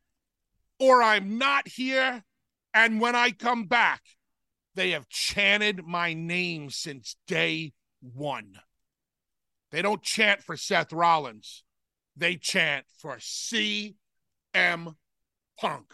or 0.79 1.03
I'm 1.03 1.37
not 1.37 1.67
here, 1.67 2.23
and 2.73 3.01
when 3.01 3.15
I 3.15 3.31
come 3.31 3.65
back, 3.65 4.01
they 4.75 4.91
have 4.91 5.09
chanted 5.09 5.85
my 5.85 6.13
name 6.13 6.69
since 6.69 7.17
day 7.27 7.73
one. 8.01 8.59
They 9.71 9.81
don't 9.81 10.01
chant 10.01 10.41
for 10.41 10.55
Seth 10.55 10.93
Rollins, 10.93 11.63
they 12.15 12.35
chant 12.35 12.85
for 12.97 13.17
CM 13.17 13.93
Punk. 15.59 15.93